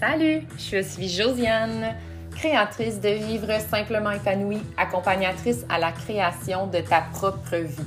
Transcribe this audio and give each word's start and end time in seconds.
Salut, 0.00 0.42
je 0.58 0.82
suis 0.82 1.08
Josiane, 1.08 1.94
créatrice 2.36 3.00
de 3.00 3.10
Vivre 3.10 3.60
simplement 3.60 4.10
épanouie, 4.10 4.60
accompagnatrice 4.76 5.64
à 5.68 5.78
la 5.78 5.92
création 5.92 6.66
de 6.66 6.80
ta 6.80 7.00
propre 7.00 7.56
vie. 7.56 7.86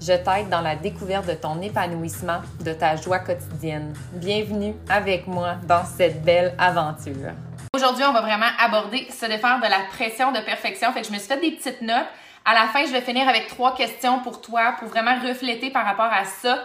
Je 0.00 0.12
t'aide 0.12 0.48
dans 0.50 0.60
la 0.60 0.76
découverte 0.76 1.26
de 1.26 1.34
ton 1.34 1.60
épanouissement, 1.60 2.40
de 2.60 2.72
ta 2.72 2.94
joie 2.94 3.18
quotidienne. 3.18 3.92
Bienvenue 4.12 4.74
avec 4.88 5.26
moi 5.26 5.56
dans 5.66 5.84
cette 5.84 6.22
belle 6.22 6.54
aventure. 6.58 7.32
Aujourd'hui, 7.74 8.04
on 8.04 8.12
va 8.12 8.20
vraiment 8.20 8.50
aborder 8.60 9.08
se 9.10 9.26
défaire 9.26 9.58
de 9.58 9.68
la 9.68 9.80
pression 9.90 10.30
de 10.30 10.40
perfection. 10.40 10.92
Fait 10.92 11.00
que 11.00 11.08
je 11.08 11.12
me 11.12 11.18
suis 11.18 11.26
fait 11.26 11.40
des 11.40 11.50
petites 11.50 11.82
notes. 11.82 12.06
À 12.44 12.54
la 12.54 12.68
fin, 12.68 12.86
je 12.86 12.92
vais 12.92 13.00
finir 13.00 13.28
avec 13.28 13.48
trois 13.48 13.74
questions 13.74 14.20
pour 14.20 14.40
toi, 14.40 14.76
pour 14.78 14.88
vraiment 14.88 15.18
refléter 15.26 15.70
par 15.70 15.84
rapport 15.84 16.12
à 16.12 16.24
ça. 16.24 16.64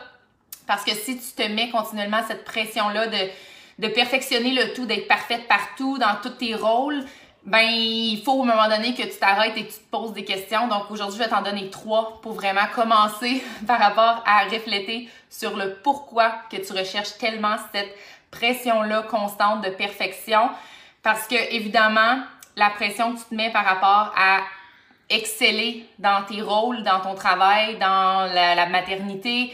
Parce 0.68 0.84
que 0.84 0.92
si 0.92 1.18
tu 1.18 1.34
te 1.36 1.52
mets 1.52 1.72
continuellement 1.72 2.22
cette 2.28 2.46
pression-là 2.46 3.08
de 3.08 3.18
de 3.84 3.90
perfectionner 3.90 4.52
le 4.52 4.74
tout, 4.74 4.86
d'être 4.86 5.08
parfaite 5.08 5.48
partout, 5.48 5.98
dans 5.98 6.16
tous 6.22 6.30
tes 6.30 6.56
rôles, 6.56 7.04
ben 7.46 7.60
il 7.60 8.22
faut 8.24 8.32
au 8.32 8.44
moment 8.44 8.70
donné 8.70 8.94
que 8.94 9.02
tu 9.02 9.20
t'arrêtes 9.20 9.58
et 9.58 9.66
que 9.66 9.74
tu 9.74 9.80
te 9.80 9.92
poses 9.92 10.14
des 10.14 10.24
questions. 10.24 10.70
Donc 10.70 10.90
aujourd'hui, 10.90 11.20
je 11.20 11.24
vais 11.24 11.30
t'en 11.30 11.42
donner 11.42 11.70
trois 11.70 12.22
pour 12.22 12.32
vraiment 12.32 12.66
commencer 12.74 13.44
par 13.68 13.80
rapport 13.80 14.24
à 14.26 14.46
refléter 14.46 15.10
sur 15.30 15.58
le 15.58 15.76
pourquoi 15.84 16.32
que 16.50 16.56
tu 16.56 16.72
recherches 16.72 17.18
tellement 17.18 17.58
cette 17.74 17.94
pression-là 18.32 19.04
constante 19.04 19.62
de 19.66 19.70
perfection. 19.72 20.50
Parce 21.04 21.28
que 21.28 21.36
évidemment, 21.54 22.20
la 22.56 22.70
pression 22.70 23.14
que 23.14 23.20
tu 23.20 23.26
te 23.26 23.36
mets 23.36 23.52
par 23.52 23.66
rapport 23.66 24.14
à 24.18 24.40
exceller 25.10 25.86
dans 26.00 26.24
tes 26.24 26.42
rôles, 26.42 26.84
dans 26.84 27.02
ton 27.02 27.16
travail, 27.16 27.78
dans 27.78 28.34
la, 28.34 28.56
la 28.56 28.66
maternité, 28.68 29.54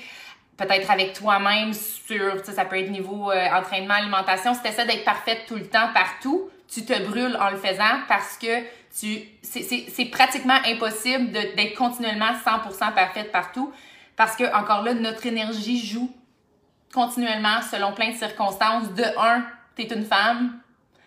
peut-être 0.60 0.92
avec 0.92 1.14
toi-même 1.14 1.74
sur, 1.74 2.44
ça 2.44 2.66
peut 2.66 2.78
être 2.78 2.92
niveau 2.92 3.32
euh, 3.32 3.48
entraînement, 3.52 3.94
alimentation, 3.94 4.54
si 4.54 4.62
tu 4.62 4.68
essaies 4.68 4.86
d'être 4.86 5.06
parfaite 5.06 5.46
tout 5.48 5.56
le 5.56 5.68
temps, 5.68 5.88
partout, 5.94 6.50
tu 6.68 6.86
te 6.86 7.02
brûles 7.08 7.38
en 7.40 7.50
le 7.50 7.58
faisant 7.58 8.00
parce 8.08 8.38
que 8.38 8.60
tu 9.00 9.22
c'est 9.42 10.06
pratiquement 10.06 10.58
impossible 10.66 11.32
d'être 11.32 11.76
continuellement 11.76 12.34
100% 12.46 12.94
parfaite 12.94 13.32
partout 13.32 13.72
parce 14.16 14.36
que, 14.36 14.44
encore 14.54 14.84
là, 14.84 14.94
notre 14.94 15.26
énergie 15.26 15.86
joue 15.86 16.12
continuellement 16.94 17.62
selon 17.72 17.94
plein 17.94 18.12
de 18.12 18.18
circonstances. 18.18 18.94
De 18.94 19.04
un, 19.18 19.46
tu 19.76 19.84
es 19.84 19.94
une 19.94 20.06
femme, 20.06 20.60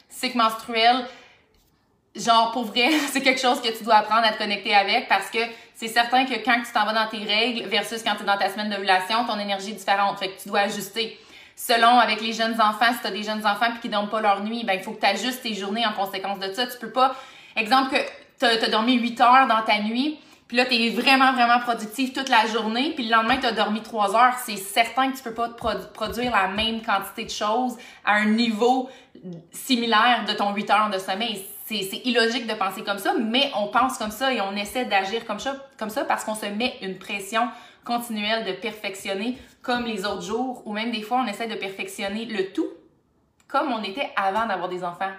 cycle 0.08 0.38
menstruel, 0.38 1.04
genre 2.16 2.52
pour 2.52 2.64
vrai, 2.64 2.90
c'est 3.12 3.20
quelque 3.20 3.40
chose 3.40 3.60
que 3.60 3.76
tu 3.76 3.84
dois 3.84 3.96
apprendre 3.96 4.26
à 4.26 4.32
te 4.32 4.38
connecter 4.38 4.74
avec 4.74 5.08
parce 5.08 5.30
que 5.30 5.40
c'est 5.82 5.88
certain 5.88 6.24
que 6.26 6.34
quand 6.44 6.62
tu 6.64 6.72
t'en 6.72 6.84
vas 6.84 6.92
dans 6.92 7.08
tes 7.08 7.24
règles 7.24 7.68
versus 7.68 8.04
quand 8.04 8.14
tu 8.14 8.22
es 8.22 8.24
dans 8.24 8.36
ta 8.36 8.48
semaine 8.48 8.70
d'ovulation, 8.70 9.24
ton 9.26 9.36
énergie 9.40 9.70
est 9.70 9.74
différente. 9.74 10.16
Fait 10.16 10.28
que 10.28 10.40
tu 10.40 10.48
dois 10.48 10.60
ajuster. 10.60 11.18
Selon 11.56 11.98
avec 11.98 12.20
les 12.20 12.32
jeunes 12.32 12.54
enfants, 12.60 12.92
si 12.92 13.00
tu 13.00 13.06
as 13.08 13.10
des 13.10 13.24
jeunes 13.24 13.44
enfants 13.44 13.66
qui 13.80 13.88
dorment 13.88 14.08
pas 14.08 14.20
leur 14.20 14.44
nuit, 14.44 14.62
ben 14.64 14.74
il 14.74 14.80
faut 14.80 14.92
que 14.92 15.00
tu 15.00 15.06
ajustes 15.06 15.42
tes 15.42 15.54
journées 15.54 15.84
en 15.84 15.92
conséquence 15.92 16.38
de 16.38 16.52
ça. 16.52 16.68
Tu 16.68 16.78
peux 16.78 16.92
pas 16.92 17.16
exemple 17.56 17.96
que 17.96 18.00
tu 18.38 18.44
as, 18.44 18.68
dormi 18.68 18.94
8 18.94 19.20
heures 19.22 19.48
dans 19.48 19.62
ta 19.62 19.80
nuit, 19.80 20.20
puis 20.46 20.56
là 20.56 20.66
tu 20.66 20.74
es 20.76 20.90
vraiment 20.90 21.32
vraiment 21.32 21.58
productif 21.58 22.12
toute 22.12 22.28
la 22.28 22.46
journée, 22.46 22.92
puis 22.94 23.06
le 23.06 23.10
lendemain 23.10 23.38
tu 23.38 23.46
as 23.46 23.52
dormi 23.52 23.82
3 23.82 24.14
heures, 24.14 24.34
c'est 24.46 24.56
certain 24.56 25.10
que 25.10 25.16
tu 25.16 25.22
peux 25.24 25.34
pas 25.34 25.48
produire 25.94 26.30
la 26.30 26.46
même 26.46 26.82
quantité 26.82 27.24
de 27.24 27.30
choses 27.30 27.76
à 28.04 28.14
un 28.14 28.26
niveau 28.26 28.88
similaire 29.50 30.26
de 30.28 30.32
ton 30.32 30.54
8 30.54 30.70
heures 30.70 30.90
de 30.90 30.98
sommeil 30.98 31.44
c'est 31.66 32.02
illogique 32.04 32.46
de 32.46 32.54
penser 32.54 32.82
comme 32.82 32.98
ça, 32.98 33.14
mais 33.18 33.50
on 33.56 33.68
pense 33.68 33.98
comme 33.98 34.10
ça 34.10 34.32
et 34.32 34.40
on 34.40 34.54
essaie 34.56 34.84
d'agir 34.84 35.24
comme 35.26 35.38
ça, 35.38 36.04
parce 36.04 36.24
qu'on 36.24 36.34
se 36.34 36.46
met 36.46 36.76
une 36.82 36.98
pression 36.98 37.48
continuelle 37.84 38.44
de 38.44 38.52
perfectionner 38.52 39.38
comme 39.62 39.84
les 39.84 40.04
autres 40.04 40.22
jours, 40.22 40.62
ou 40.66 40.72
même 40.72 40.90
des 40.90 41.02
fois 41.02 41.22
on 41.24 41.26
essaie 41.26 41.46
de 41.46 41.54
perfectionner 41.54 42.26
le 42.26 42.52
tout 42.52 42.68
comme 43.48 43.70
on 43.70 43.82
était 43.82 44.10
avant 44.16 44.46
d'avoir 44.46 44.68
des 44.68 44.82
enfants. 44.82 45.10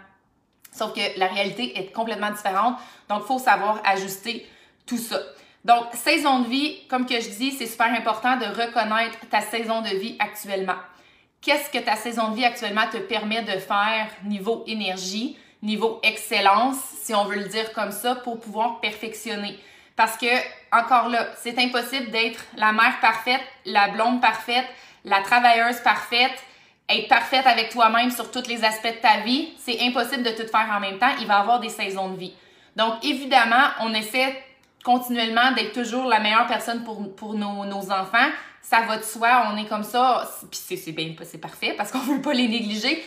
Sauf 0.72 0.94
que 0.94 1.20
la 1.20 1.28
réalité 1.28 1.78
est 1.78 1.92
complètement 1.92 2.32
différente, 2.32 2.78
donc 3.08 3.22
il 3.22 3.28
faut 3.28 3.40
savoir 3.40 3.80
ajuster 3.86 4.48
tout 4.88 4.98
ça. 4.98 5.20
Donc, 5.64 5.86
saison 5.94 6.40
de 6.40 6.48
vie, 6.50 6.80
comme 6.90 7.06
que 7.06 7.22
je 7.22 7.30
dis, 7.30 7.52
c'est 7.52 7.68
super 7.68 7.94
important 7.94 8.36
de 8.38 8.46
reconnaître 8.46 9.20
ta 9.30 9.40
saison 9.40 9.82
de 9.82 9.90
vie 9.90 10.18
actuellement. 10.20 10.76
Qu'est-ce 11.42 11.70
que 11.70 11.78
ta 11.78 11.96
saison 11.96 12.30
de 12.30 12.36
vie 12.36 12.46
actuellement 12.46 12.88
te 12.92 12.98
permet 12.98 13.44
de 13.44 13.60
faire 13.60 14.08
niveau 14.26 14.64
énergie? 14.68 15.38
Niveau 15.64 16.00
excellence, 16.04 16.78
si 17.02 17.16
on 17.16 17.26
veut 17.26 17.38
le 17.38 17.48
dire 17.48 17.74
comme 17.74 17.92
ça, 17.92 18.16
pour 18.16 18.40
pouvoir 18.40 18.80
perfectionner. 18.82 19.58
Parce 19.96 20.18
que, 20.18 20.28
encore 20.72 21.10
là, 21.10 21.28
c'est 21.42 21.58
impossible 21.58 22.12
d'être 22.12 22.44
la 22.58 22.72
mère 22.72 23.00
parfaite, 23.00 23.42
la 23.66 23.88
blonde 23.88 24.22
parfaite, 24.22 24.66
la 25.06 25.22
travailleuse 25.22 25.80
parfaite, 25.80 26.44
être 26.90 27.08
parfaite 27.08 27.48
avec 27.48 27.70
toi-même 27.70 28.12
sur 28.12 28.30
tous 28.30 28.48
les 28.48 28.64
aspects 28.64 28.88
de 28.88 29.02
ta 29.02 29.22
vie. 29.22 29.54
C'est 29.58 29.82
impossible 29.82 30.24
de 30.24 30.32
tout 30.32 30.48
faire 30.48 30.70
en 30.76 30.80
même 30.80 30.98
temps. 30.98 31.12
Il 31.22 31.28
va 31.28 31.38
y 31.38 31.42
avoir 31.42 31.60
des 31.60 31.70
saisons 31.70 32.10
de 32.10 32.18
vie. 32.18 32.34
Donc, 32.76 33.04
évidemment, 33.04 33.68
on 33.82 33.94
essaie 33.94 34.44
continuellement 34.84 35.52
d'être 35.54 35.74
toujours 35.74 36.06
la 36.06 36.20
meilleure 36.20 36.48
personne 36.48 36.84
pour, 36.84 37.16
pour 37.16 37.36
nos, 37.36 37.66
nos 37.66 37.92
enfants. 37.92 38.30
Ça 38.62 38.82
va 38.82 38.98
de 38.98 39.04
soi, 39.04 39.52
on 39.54 39.58
est 39.58 39.68
comme 39.68 39.84
ça. 39.84 40.30
Puis 40.50 40.78
c'est 40.78 40.92
bien, 40.92 41.14
c'est 41.24 41.40
parfait 41.40 41.74
parce 41.78 41.92
qu'on 41.92 42.00
veut 42.00 42.22
pas 42.22 42.34
les 42.34 42.48
négliger. 42.48 43.04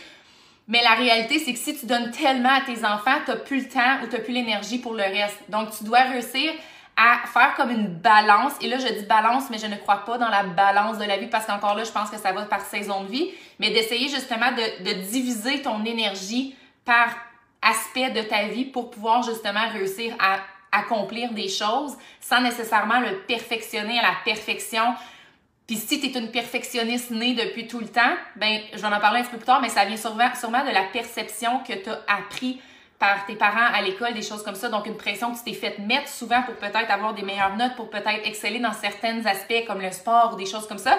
Mais 0.67 0.83
la 0.83 0.95
réalité, 0.95 1.39
c'est 1.39 1.53
que 1.53 1.59
si 1.59 1.77
tu 1.77 1.85
donnes 1.85 2.11
tellement 2.11 2.53
à 2.53 2.61
tes 2.61 2.83
enfants, 2.85 3.19
tu 3.23 3.31
n'as 3.31 3.37
plus 3.37 3.63
le 3.63 3.69
temps 3.69 4.03
ou 4.03 4.07
tu 4.07 4.15
n'as 4.15 4.21
plus 4.21 4.33
l'énergie 4.33 4.79
pour 4.79 4.93
le 4.93 5.03
reste. 5.03 5.37
Donc, 5.47 5.69
tu 5.77 5.85
dois 5.85 6.01
réussir 6.01 6.51
à 6.97 7.25
faire 7.27 7.53
comme 7.55 7.71
une 7.71 7.87
balance. 7.87 8.53
Et 8.59 8.67
là, 8.67 8.77
je 8.77 8.87
dis 8.87 9.05
balance, 9.05 9.49
mais 9.49 9.59
je 9.59 9.67
ne 9.67 9.75
crois 9.77 10.03
pas 10.03 10.17
dans 10.17 10.29
la 10.29 10.43
balance 10.43 10.97
de 10.97 11.05
la 11.05 11.17
vie 11.17 11.27
parce 11.27 11.45
qu'encore 11.45 11.75
là, 11.75 11.83
je 11.83 11.91
pense 11.91 12.09
que 12.09 12.17
ça 12.17 12.33
va 12.33 12.43
par 12.45 12.61
saison 12.61 13.03
de 13.03 13.09
vie. 13.09 13.29
Mais 13.59 13.69
d'essayer 13.69 14.09
justement 14.09 14.51
de, 14.51 14.83
de 14.83 15.01
diviser 15.07 15.61
ton 15.61 15.85
énergie 15.85 16.55
par 16.83 17.15
aspect 17.61 18.09
de 18.09 18.21
ta 18.21 18.47
vie 18.47 18.65
pour 18.65 18.89
pouvoir 18.89 19.23
justement 19.23 19.69
réussir 19.71 20.15
à 20.19 20.39
accomplir 20.71 21.31
des 21.31 21.47
choses 21.47 21.97
sans 22.19 22.41
nécessairement 22.41 22.99
le 22.99 23.19
perfectionner 23.27 23.99
à 23.99 24.01
la 24.01 24.13
perfection 24.25 24.83
puis 25.67 25.75
si 25.75 25.99
tu 25.99 26.07
es 26.07 26.17
une 26.17 26.31
perfectionniste 26.31 27.11
née 27.11 27.33
depuis 27.33 27.67
tout 27.67 27.79
le 27.79 27.87
temps, 27.87 28.15
ben 28.37 28.61
je 28.73 28.79
vais 28.79 28.87
en 28.87 28.99
parler 29.01 29.19
un 29.19 29.23
petit 29.23 29.31
peu 29.31 29.37
plus 29.37 29.45
tard, 29.45 29.61
mais 29.61 29.67
ça 29.67 29.83
vient 29.83 29.97
sûrement, 29.97 30.63
de 30.65 30.73
la 30.73 30.83
perception 30.93 31.59
que 31.59 31.73
tu 31.73 31.89
as 31.89 31.99
appris 32.07 32.61
par 32.99 33.25
tes 33.25 33.35
parents 33.35 33.73
à 33.73 33.81
l'école, 33.81 34.13
des 34.13 34.21
choses 34.21 34.43
comme 34.43 34.55
ça. 34.55 34.69
Donc, 34.69 34.87
une 34.87 34.95
pression 34.95 35.31
que 35.31 35.37
tu 35.37 35.43
t'es 35.43 35.53
faite 35.53 35.79
mettre 35.79 36.07
souvent 36.07 36.41
pour 36.43 36.55
peut-être 36.55 36.89
avoir 36.89 37.13
des 37.13 37.21
meilleures 37.21 37.55
notes, 37.57 37.75
pour 37.75 37.89
peut-être 37.89 38.25
exceller 38.25 38.59
dans 38.59 38.71
certains 38.71 39.23
aspects 39.25 39.65
comme 39.67 39.81
le 39.81 39.91
sport 39.91 40.31
ou 40.33 40.37
des 40.37 40.45
choses 40.45 40.67
comme 40.67 40.77
ça. 40.79 40.97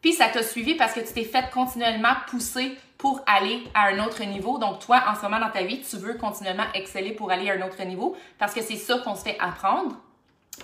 Puis 0.00 0.14
ça 0.14 0.28
t'a 0.28 0.42
suivi 0.42 0.74
parce 0.74 0.94
que 0.94 1.00
tu 1.00 1.12
t'es 1.12 1.24
fait 1.24 1.50
continuellement 1.52 2.14
pousser 2.28 2.76
pour 2.96 3.20
aller 3.26 3.62
à 3.74 3.88
un 3.88 4.04
autre 4.04 4.24
niveau. 4.24 4.56
Donc, 4.58 4.80
toi, 4.80 5.04
en 5.08 5.14
ce 5.14 5.22
moment 5.22 5.38
dans 5.38 5.50
ta 5.50 5.62
vie, 5.62 5.82
tu 5.82 5.96
veux 5.98 6.14
continuellement 6.14 6.66
exceller 6.74 7.12
pour 7.12 7.30
aller 7.30 7.50
à 7.50 7.54
un 7.54 7.62
autre 7.62 7.82
niveau 7.84 8.16
parce 8.38 8.54
que 8.54 8.62
c'est 8.62 8.76
ça 8.76 8.98
qu'on 8.98 9.14
se 9.14 9.24
fait 9.24 9.36
apprendre 9.38 9.94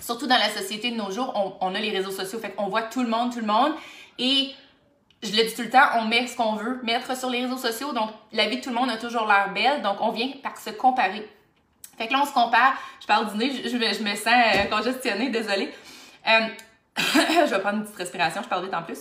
surtout 0.00 0.26
dans 0.26 0.38
la 0.38 0.50
société 0.50 0.91
de 0.91 0.97
nos 0.97 1.10
jours, 1.10 1.56
on, 1.60 1.75
a 1.75 1.78
les 1.78 1.91
réseaux 1.91 2.10
sociaux, 2.10 2.38
fait 2.38 2.50
qu'on 2.50 2.69
voit 2.69 2.82
tout 2.82 3.03
le 3.03 3.08
monde, 3.08 3.32
tout 3.32 3.41
le 3.41 3.47
monde. 3.47 3.72
Et 4.19 4.50
je 5.22 5.36
le 5.36 5.44
dis 5.44 5.54
tout 5.54 5.62
le 5.62 5.70
temps, 5.70 5.86
on 5.97 6.04
met 6.06 6.26
ce 6.26 6.36
qu'on 6.36 6.54
veut 6.54 6.80
mettre 6.82 7.16
sur 7.16 7.30
les 7.30 7.44
réseaux 7.44 7.58
sociaux. 7.58 7.92
Donc, 7.92 8.10
la 8.32 8.48
vie 8.48 8.58
de 8.58 8.62
tout 8.62 8.70
le 8.70 8.76
monde 8.76 8.91
a 8.91 8.97
toujours 8.97 9.26
l'air 9.26 9.53
belle. 9.53 9.82
Donc, 9.82 9.98
on 10.00 10.10
vient 10.10 10.28
par 10.42 10.56
se 10.58 10.70
comparer. 10.70 11.28
Fait 11.98 12.08
que 12.08 12.12
là, 12.12 12.20
on 12.22 12.26
se 12.26 12.32
compare. 12.32 12.75
Je 13.00 13.06
parle 13.06 13.30
du 13.30 13.36
nez, 13.36 13.69
je, 13.69 13.76
me, 13.76 14.16
sens 14.16 14.26
euh, 14.26 14.64
congestionnée, 14.70 15.28
désolée. 15.30 15.72
Euh, 16.26 16.41
je 16.97 17.50
vais 17.50 17.60
prendre 17.60 17.78
une 17.78 17.84
petite 17.84 17.97
respiration, 17.97 18.42
je 18.42 18.48
parle 18.48 18.64
vite 18.64 18.74
en 18.74 18.82
plus. 18.82 19.00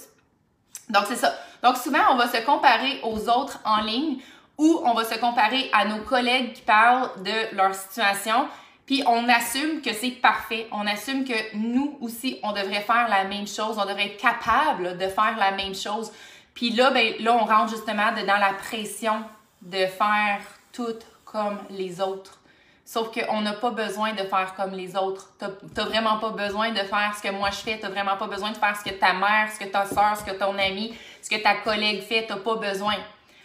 Donc, 0.89 1.05
c'est 1.07 1.15
ça. 1.15 1.33
Donc, 1.63 1.77
souvent, 1.77 1.99
on 2.11 2.15
va 2.15 2.27
se 2.27 2.43
comparer 2.45 2.99
aux 3.03 3.29
autres 3.29 3.59
en 3.65 3.81
ligne 3.81 4.17
ou 4.57 4.81
on 4.85 4.93
va 4.93 5.05
se 5.05 5.17
comparer 5.17 5.69
à 5.73 5.85
nos 5.85 6.03
collègues 6.03 6.53
qui 6.53 6.61
parlent 6.61 7.09
de 7.23 7.55
leur 7.55 7.73
situation 7.73 8.47
puis 8.91 9.03
on 9.07 9.29
assume 9.29 9.79
que 9.81 9.93
c'est 9.93 10.11
parfait. 10.11 10.67
On 10.69 10.85
assume 10.85 11.23
que 11.23 11.55
nous 11.55 11.97
aussi, 12.01 12.41
on 12.43 12.51
devrait 12.51 12.81
faire 12.81 13.07
la 13.07 13.23
même 13.23 13.47
chose. 13.47 13.77
On 13.77 13.85
devrait 13.85 14.07
être 14.07 14.17
capable 14.17 14.97
de 14.97 15.07
faire 15.07 15.37
la 15.39 15.51
même 15.51 15.73
chose. 15.73 16.11
Puis 16.53 16.71
là, 16.71 16.91
ben, 16.91 17.13
là, 17.21 17.33
on 17.33 17.45
rentre 17.45 17.71
justement 17.71 18.11
dans 18.11 18.37
la 18.37 18.51
pression 18.51 19.23
de 19.61 19.85
faire 19.85 20.41
tout 20.73 20.99
comme 21.23 21.59
les 21.69 22.01
autres. 22.01 22.41
Sauf 22.83 23.13
qu'on 23.13 23.39
n'a 23.39 23.53
pas 23.53 23.69
besoin 23.69 24.11
de 24.11 24.23
faire 24.23 24.55
comme 24.57 24.71
les 24.71 24.97
autres. 24.97 25.29
Tu 25.39 25.45
n'as 25.45 25.85
vraiment 25.85 26.17
pas 26.17 26.31
besoin 26.31 26.71
de 26.71 26.79
faire 26.79 27.13
ce 27.15 27.25
que 27.25 27.33
moi 27.33 27.49
je 27.49 27.59
fais. 27.59 27.77
Tu 27.77 27.83
n'as 27.83 27.91
vraiment 27.91 28.17
pas 28.17 28.27
besoin 28.27 28.51
de 28.51 28.57
faire 28.57 28.75
ce 28.75 28.83
que 28.83 28.93
ta 28.93 29.13
mère, 29.13 29.49
ce 29.53 29.57
que 29.57 29.71
ta 29.71 29.85
soeur, 29.85 30.17
ce 30.17 30.29
que 30.29 30.37
ton 30.37 30.57
ami, 30.57 30.93
ce 31.21 31.29
que 31.29 31.41
ta 31.41 31.55
collègue 31.55 32.01
fait. 32.01 32.25
Tu 32.27 32.33
n'as 32.33 32.39
pas 32.39 32.55
besoin. 32.55 32.95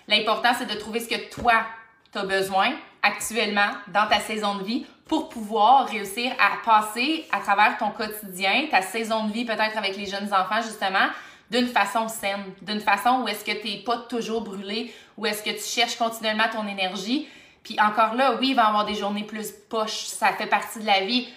L'important, 0.09 0.51
c'est 0.59 0.67
de 0.67 0.77
trouver 0.77 0.99
ce 0.99 1.09
que 1.09 1.31
toi, 1.31 1.63
tu 2.11 2.19
as 2.19 2.25
besoin 2.25 2.73
actuellement 3.07 3.71
dans 3.89 4.07
ta 4.07 4.21
saison 4.21 4.57
de 4.57 4.65
vie 4.65 4.87
pour 5.07 5.29
pouvoir 5.29 5.87
réussir 5.87 6.33
à 6.41 6.65
passer 6.65 7.25
à 7.31 7.39
travers 7.39 7.79
ton 7.79 7.91
quotidien, 7.91 8.67
ta 8.71 8.83
saison 8.83 9.25
de 9.25 9.33
vie 9.33 9.45
peut-être 9.45 9.77
avec 9.77 9.97
les 9.97 10.07
jeunes 10.07 10.33
enfants 10.33 10.61
justement, 10.63 11.09
d'une 11.51 11.69
façon 11.69 12.09
saine, 12.09 12.43
d'une 12.63 12.81
façon 12.81 13.23
où 13.23 13.29
est-ce 13.29 13.45
que 13.45 13.53
tu 13.53 13.69
n'es 13.69 13.83
pas 13.85 13.99
toujours 13.99 14.43
brûlé, 14.43 14.93
où 15.17 15.27
est-ce 15.27 15.43
que 15.43 15.51
tu 15.51 15.63
cherches 15.63 15.97
continuellement 15.97 16.49
ton 16.53 16.67
énergie. 16.67 17.29
Puis 17.63 17.79
encore 17.81 18.15
là, 18.15 18.37
oui, 18.41 18.49
il 18.51 18.57
va 18.57 18.65
y 18.65 18.67
avoir 18.67 18.85
des 18.85 18.95
journées 18.95 19.25
plus 19.25 19.53
poches, 19.69 20.07
ça 20.07 20.33
fait 20.33 20.47
partie 20.47 20.81
de 20.81 20.87
la 20.87 21.01
vie. 21.01 21.29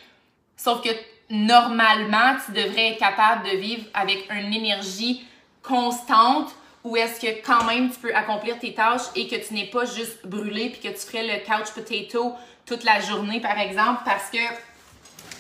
Sauf 0.57 0.81
que 0.81 0.89
normalement, 1.29 2.35
tu 2.43 2.51
devrais 2.51 2.93
être 2.93 2.99
capable 2.99 3.45
de 3.49 3.57
vivre 3.57 3.83
avec 3.93 4.27
une 4.31 4.53
énergie 4.53 5.25
constante 5.61 6.49
où 6.89 6.97
est-ce 6.97 7.19
que 7.19 7.45
quand 7.45 7.65
même 7.65 7.91
tu 7.91 7.99
peux 7.99 8.13
accomplir 8.15 8.57
tes 8.57 8.73
tâches 8.73 9.03
et 9.15 9.27
que 9.27 9.35
tu 9.35 9.53
n'es 9.53 9.67
pas 9.67 9.85
juste 9.85 10.25
brûlé 10.25 10.69
puis 10.69 10.81
que 10.81 10.87
tu 10.87 11.05
ferais 11.05 11.23
le 11.23 11.45
couch 11.45 11.71
potato 11.73 12.35
toute 12.65 12.83
la 12.83 12.99
journée, 12.99 13.39
par 13.39 13.57
exemple, 13.59 14.01
parce 14.05 14.29
que. 14.29 14.39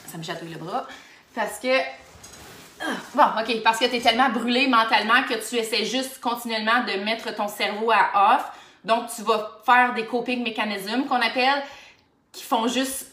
Ça 0.07 0.17
me 0.17 0.23
chatouille 0.23 0.53
le 0.53 0.59
bras. 0.59 0.87
Parce 1.33 1.59
que. 1.59 1.79
Ah, 2.81 2.95
bon, 3.13 3.23
OK. 3.41 3.63
Parce 3.63 3.79
que 3.79 3.85
tu 3.85 3.95
es 3.95 3.99
tellement 3.99 4.29
brûlé 4.29 4.67
mentalement 4.67 5.23
que 5.23 5.33
tu 5.47 5.55
essaies 5.55 5.85
juste 5.85 6.19
continuellement 6.19 6.83
de 6.83 7.03
mettre 7.03 7.33
ton 7.35 7.47
cerveau 7.47 7.91
à 7.91 8.35
off. 8.35 8.51
Donc, 8.83 9.09
tu 9.13 9.23
vas 9.23 9.59
faire 9.65 9.93
des 9.93 10.05
coping 10.05 10.43
mécanismes 10.43 11.05
qu'on 11.05 11.21
appelle, 11.21 11.63
qui 12.31 12.43
font 12.43 12.67
juste 12.67 13.07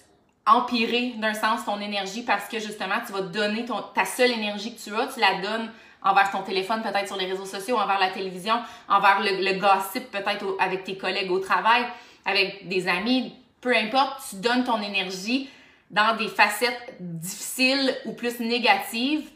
empirer 0.46 1.14
d'un 1.16 1.34
sens 1.34 1.64
ton 1.64 1.80
énergie 1.80 2.22
parce 2.22 2.48
que 2.48 2.60
justement, 2.60 2.96
tu 3.04 3.12
vas 3.12 3.22
donner 3.22 3.64
ton, 3.64 3.82
ta 3.94 4.04
seule 4.04 4.30
énergie 4.30 4.76
que 4.76 4.80
tu 4.80 4.94
as, 4.94 5.08
tu 5.08 5.18
la 5.18 5.40
donnes 5.40 5.70
envers 6.06 6.30
ton 6.30 6.42
téléphone, 6.42 6.82
peut-être 6.82 7.08
sur 7.08 7.16
les 7.16 7.26
réseaux 7.26 7.44
sociaux, 7.44 7.76
envers 7.76 7.98
la 7.98 8.10
télévision, 8.10 8.54
envers 8.88 9.20
le, 9.20 9.58
gossip, 9.58 10.10
peut-être 10.10 10.56
avec 10.60 10.84
tes 10.84 10.96
collègues 10.96 11.30
au 11.30 11.40
travail, 11.40 11.84
avec 12.24 12.68
des 12.68 12.88
amis, 12.88 13.34
peu 13.60 13.74
importe, 13.74 14.22
tu 14.30 14.36
donnes 14.36 14.64
ton 14.64 14.80
énergie 14.80 15.50
dans 15.90 16.16
des 16.16 16.28
facettes 16.28 16.96
difficiles 17.00 17.94
ou 18.04 18.12
plus 18.12 18.38
négatives. 18.40 19.28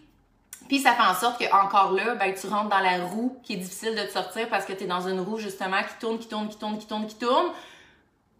Puis 0.69 0.79
ça 0.79 0.93
fait 0.95 1.03
en 1.03 1.15
sorte 1.15 1.41
que 1.41 1.53
encore 1.53 1.93
là, 1.93 2.15
ben, 2.15 2.33
tu 2.33 2.47
rentres 2.47 2.69
dans 2.69 2.79
la 2.79 3.05
roue 3.05 3.37
qui 3.43 3.55
est 3.55 3.57
difficile 3.57 3.97
de 3.97 4.03
te 4.03 4.13
sortir 4.13 4.49
parce 4.49 4.65
que 4.65 4.73
tu 4.73 4.85
es 4.85 4.87
dans 4.87 5.09
une 5.09 5.21
roue 5.21 5.39
justement 5.39 5.83
qui 5.83 5.99
tourne, 6.01 6.19
qui 6.19 6.29
tourne, 6.29 6.49
qui 6.49 6.57
tourne, 6.57 6.79
qui 6.79 6.87
tourne, 6.87 7.07
qui 7.07 7.17
tourne. 7.17 7.47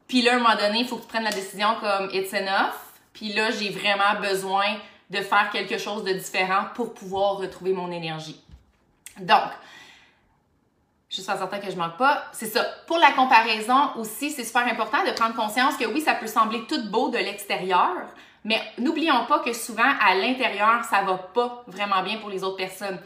Puis 0.07 0.23
là, 0.23 0.33
à 0.33 0.37
un 0.37 0.39
moment 0.39 0.57
donné, 0.57 0.81
il 0.81 0.87
faut 0.87 0.97
que 0.97 1.03
tu 1.03 1.09
prennes 1.09 1.25
la 1.25 1.33
décision 1.33 1.75
comme 1.81 2.09
it's 2.13 2.33
enough. 2.33 2.75
Puis 3.13 3.33
là, 3.33 3.51
j'ai 3.51 3.71
vraiment 3.71 4.21
besoin 4.21 4.77
de 5.11 5.19
faire 5.19 5.51
quelque 5.51 5.77
chose 5.77 6.05
de 6.05 6.13
différent 6.13 6.67
pour 6.75 6.95
pouvoir 6.95 7.37
retrouver 7.37 7.73
mon 7.73 7.91
énergie. 7.91 8.41
Donc, 9.19 9.51
juste 11.11 11.29
en 11.29 11.37
certain 11.37 11.59
que 11.59 11.71
je 11.71 11.77
manque 11.77 11.97
pas. 11.97 12.25
C'est 12.33 12.47
ça. 12.47 12.65
Pour 12.87 12.99
la 12.99 13.11
comparaison 13.13 13.91
aussi, 13.97 14.31
c'est 14.31 14.45
super 14.45 14.67
important 14.67 15.05
de 15.05 15.11
prendre 15.11 15.35
conscience 15.35 15.77
que 15.77 15.85
oui, 15.85 16.01
ça 16.01 16.15
peut 16.15 16.29
sembler 16.29 16.65
tout 16.69 16.89
beau 16.89 17.11
de 17.11 17.19
l'extérieur, 17.19 17.91
mais 18.45 18.61
n'oublions 18.79 19.25
pas 19.27 19.41
que 19.41 19.53
souvent 19.53 19.93
à 20.01 20.15
l'intérieur, 20.15 20.85
ça 20.89 21.03
va 21.03 21.15
pas 21.15 21.65
vraiment 21.67 22.03
bien 22.03 22.19
pour 22.19 22.31
les 22.31 22.45
autres 22.45 22.57
personnes. 22.57 22.99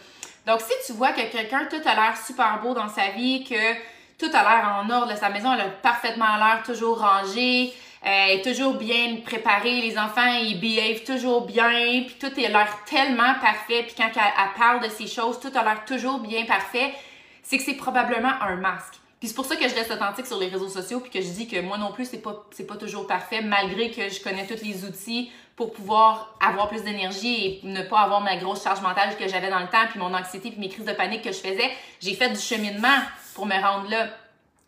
Donc, 0.47 0.61
si 0.61 0.73
tu 0.87 0.93
vois 0.93 1.13
que 1.13 1.23
quelqu'un, 1.33 1.67
tout 1.71 1.81
a 1.87 1.95
l'air 1.95 2.17
super 2.17 2.61
beau 2.61 2.75
dans 2.75 2.89
sa 2.89 3.09
vie, 3.09 3.45
que 3.45 3.75
tout 4.19 4.31
a 4.33 4.43
l'air 4.43 4.79
en 4.79 4.91
ordre, 4.91 5.17
sa 5.17 5.31
maison 5.31 5.55
elle 5.55 5.63
a 5.63 5.69
parfaitement 5.71 6.37
l'air 6.37 6.63
toujours 6.65 7.01
rangée, 7.01 7.73
est 8.05 8.45
toujours 8.45 8.75
bien 8.75 9.17
préparée, 9.25 9.81
les 9.81 9.97
enfants 9.99 10.39
ils 10.43 10.61
behave 10.61 11.05
toujours 11.05 11.47
bien, 11.47 12.05
puis 12.07 12.17
tout 12.21 12.27
a 12.27 12.49
l'air 12.49 12.79
tellement 12.85 13.35
parfait, 13.41 13.85
puis 13.85 13.95
quand 13.97 14.11
elle, 14.15 14.59
parle 14.59 14.83
de 14.83 14.91
ces 14.91 15.07
choses, 15.07 15.41
tout 15.41 15.53
a 15.55 15.65
l'air 15.65 15.85
toujours 15.87 16.19
bien 16.19 16.45
parfait, 16.45 16.93
c'est 17.43 17.57
que 17.57 17.63
c'est 17.63 17.75
probablement 17.75 18.33
un 18.43 18.57
masque. 18.57 18.95
Puis 19.21 19.31
c'est 19.31 19.37
pour 19.37 19.47
ça 19.47 19.57
que 19.57 19.67
je 19.67 19.75
reste 19.75 19.91
authentique 19.91 20.27
sur 20.27 20.39
les 20.39 20.49
réseaux 20.49 20.69
sociaux 20.69 21.01
puis 21.01 21.11
que 21.11 21.23
je 21.23 21.31
dis 21.31 21.49
que 21.49 21.59
moi 21.63 21.79
non 21.79 21.93
plus 21.93 22.05
c'est 22.05 22.21
pas 22.21 22.45
c'est 22.51 22.67
pas 22.67 22.77
toujours 22.77 23.07
parfait 23.07 23.41
malgré 23.41 23.91
que 23.91 24.11
je 24.11 24.23
connais 24.23 24.47
tous 24.47 24.63
les 24.63 24.85
outils 24.85 25.31
pour 25.57 25.73
pouvoir 25.73 26.37
avoir 26.47 26.69
plus 26.69 26.83
d'énergie 26.83 27.47
et 27.47 27.61
ne 27.63 27.83
pas 27.83 28.01
avoir 28.01 28.21
ma 28.21 28.37
grosse 28.37 28.63
charge 28.63 28.83
mentale 28.83 29.17
que 29.17 29.27
j'avais 29.27 29.49
dans 29.49 29.61
le 29.61 29.69
temps 29.69 29.87
puis 29.89 29.99
mon 29.99 30.13
anxiété 30.13 30.51
puis 30.51 30.61
mes 30.61 30.69
crises 30.69 30.85
de 30.85 30.93
panique 30.93 31.23
que 31.23 31.33
je 31.33 31.39
faisais. 31.39 31.71
J'ai 32.01 32.13
fait 32.13 32.29
du 32.29 32.39
cheminement 32.39 32.99
pour 33.35 33.47
me 33.47 33.55
rendre 33.55 33.89
là. 33.89 34.09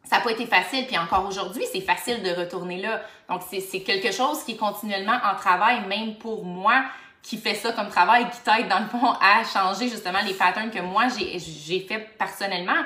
Ça 0.09 0.19
n'a 0.19 0.23
pas 0.23 0.31
été 0.31 0.47
facile, 0.47 0.87
puis 0.87 0.97
encore 0.97 1.27
aujourd'hui, 1.27 1.65
c'est 1.73 1.81
facile 1.81 2.23
de 2.23 2.31
retourner 2.31 2.81
là. 2.81 3.03
Donc, 3.29 3.43
c'est 3.51 3.81
quelque 3.81 4.13
chose 4.13 4.45
qui 4.45 4.53
est 4.53 4.57
continuellement 4.57 5.19
en 5.25 5.35
travail, 5.35 5.85
même 5.87 6.15
pour 6.15 6.45
moi, 6.45 6.85
qui 7.23 7.39
fait 7.39 7.55
ça 7.55 7.73
comme 7.73 7.89
travail, 7.89 8.31
qui 8.31 8.39
t'aide 8.41 8.69
dans 8.69 8.79
le 8.79 8.87
fond 8.87 9.13
à 9.21 9.43
changer 9.43 9.89
justement 9.89 10.21
les 10.25 10.35
patterns 10.35 10.71
que 10.71 10.79
moi 10.79 11.09
j'ai 11.09 11.81
fait 11.81 11.99
personnellement. 12.17 12.85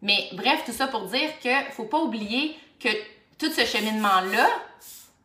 Mais 0.00 0.30
bref, 0.32 0.62
tout 0.64 0.72
ça 0.72 0.86
pour 0.86 1.02
dire 1.02 1.28
que 1.44 1.50
faut 1.72 1.84
pas 1.84 1.98
oublier 1.98 2.56
que 2.80 2.88
tout 3.38 3.50
ce 3.50 3.66
cheminement-là, 3.66 4.48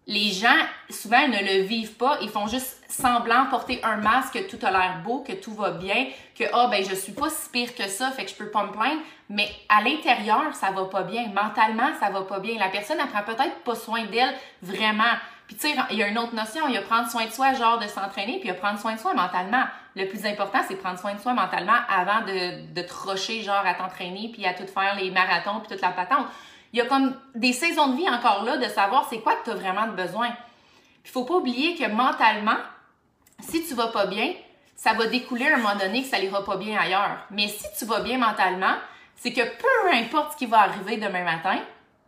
les 0.05 0.31
gens, 0.31 0.57
souvent, 0.89 1.27
ne 1.27 1.38
le 1.38 1.63
vivent 1.63 1.95
pas. 1.95 2.17
Ils 2.21 2.29
font 2.29 2.47
juste 2.47 2.83
semblant 2.89 3.45
porter 3.50 3.79
un 3.83 3.97
masque, 3.97 4.33
que 4.33 4.50
tout 4.50 4.63
a 4.65 4.71
l'air 4.71 5.01
beau, 5.03 5.23
que 5.25 5.31
tout 5.33 5.53
va 5.53 5.71
bien, 5.71 6.07
que, 6.38 6.44
ah, 6.51 6.65
oh, 6.65 6.69
ben, 6.69 6.83
je 6.83 6.94
suis 6.94 7.13
pas 7.13 7.29
si 7.29 7.50
pire 7.50 7.73
que 7.73 7.88
ça, 7.88 8.11
fait 8.11 8.25
que 8.25 8.31
je 8.31 8.35
peux 8.35 8.50
pas 8.50 8.65
me 8.65 8.71
plaindre. 8.71 9.01
Mais 9.29 9.50
à 9.69 9.81
l'intérieur, 9.81 10.53
ça 10.53 10.71
va 10.71 10.85
pas 10.85 11.03
bien. 11.03 11.27
Mentalement, 11.27 11.91
ça 12.00 12.09
va 12.09 12.23
pas 12.23 12.39
bien. 12.39 12.59
La 12.59 12.67
personne, 12.67 12.97
elle 13.00 13.07
prend 13.07 13.23
peut-être 13.23 13.59
pas 13.63 13.75
soin 13.75 14.03
d'elle 14.05 14.33
vraiment. 14.61 15.13
Puis, 15.47 15.55
tu 15.55 15.69
sais, 15.69 15.75
il 15.91 15.97
y 15.97 16.03
a 16.03 16.07
une 16.07 16.17
autre 16.17 16.35
notion. 16.35 16.67
Il 16.67 16.73
y 16.73 16.77
a 16.77 16.81
prendre 16.81 17.09
soin 17.09 17.25
de 17.25 17.31
soi, 17.31 17.53
genre 17.53 17.79
de 17.79 17.88
s'entraîner, 17.88 18.39
puis 18.39 18.44
il 18.44 18.47
y 18.47 18.51
a 18.51 18.55
prendre 18.55 18.79
soin 18.79 18.95
de 18.95 19.00
soi 19.00 19.13
mentalement. 19.13 19.63
Le 19.95 20.05
plus 20.07 20.25
important, 20.25 20.59
c'est 20.67 20.75
prendre 20.75 21.00
soin 21.00 21.13
de 21.13 21.19
soi 21.21 21.33
mentalement 21.33 21.77
avant 21.89 22.21
de, 22.21 22.73
de 22.73 22.81
te 22.81 23.41
genre, 23.41 23.63
à 23.65 23.73
t'entraîner, 23.73 24.29
puis 24.33 24.45
à 24.45 24.53
tout 24.53 24.67
faire 24.67 24.95
les 25.00 25.11
marathons, 25.11 25.59
puis 25.59 25.69
toute 25.69 25.81
la 25.81 25.91
patente 25.91 26.27
il 26.73 26.79
y 26.79 26.81
a 26.81 26.85
comme 26.85 27.15
des 27.35 27.53
saisons 27.53 27.89
de 27.89 27.97
vie 27.97 28.09
encore 28.09 28.43
là 28.43 28.57
de 28.57 28.67
savoir 28.67 29.07
c'est 29.09 29.19
quoi 29.19 29.35
que 29.35 29.45
tu 29.45 29.51
as 29.51 29.55
vraiment 29.55 29.87
besoin. 29.87 30.29
Il 31.05 31.11
faut 31.11 31.23
pas 31.23 31.35
oublier 31.35 31.75
que 31.75 31.87
mentalement, 31.87 32.57
si 33.39 33.65
tu 33.65 33.75
vas 33.75 33.87
pas 33.87 34.07
bien, 34.07 34.33
ça 34.75 34.93
va 34.93 35.05
découler 35.05 35.47
à 35.47 35.55
un 35.55 35.57
moment 35.57 35.75
donné 35.75 36.01
que 36.01 36.09
ça 36.09 36.19
n'ira 36.19 36.43
pas 36.43 36.57
bien 36.57 36.77
ailleurs. 36.79 37.25
Mais 37.29 37.47
si 37.47 37.65
tu 37.77 37.85
vas 37.85 37.99
bien 37.99 38.17
mentalement, 38.17 38.75
c'est 39.15 39.31
que 39.31 39.41
peu 39.41 39.93
importe 39.93 40.33
ce 40.33 40.37
qui 40.37 40.45
va 40.47 40.61
arriver 40.61 40.97
demain 40.97 41.23
matin, 41.23 41.59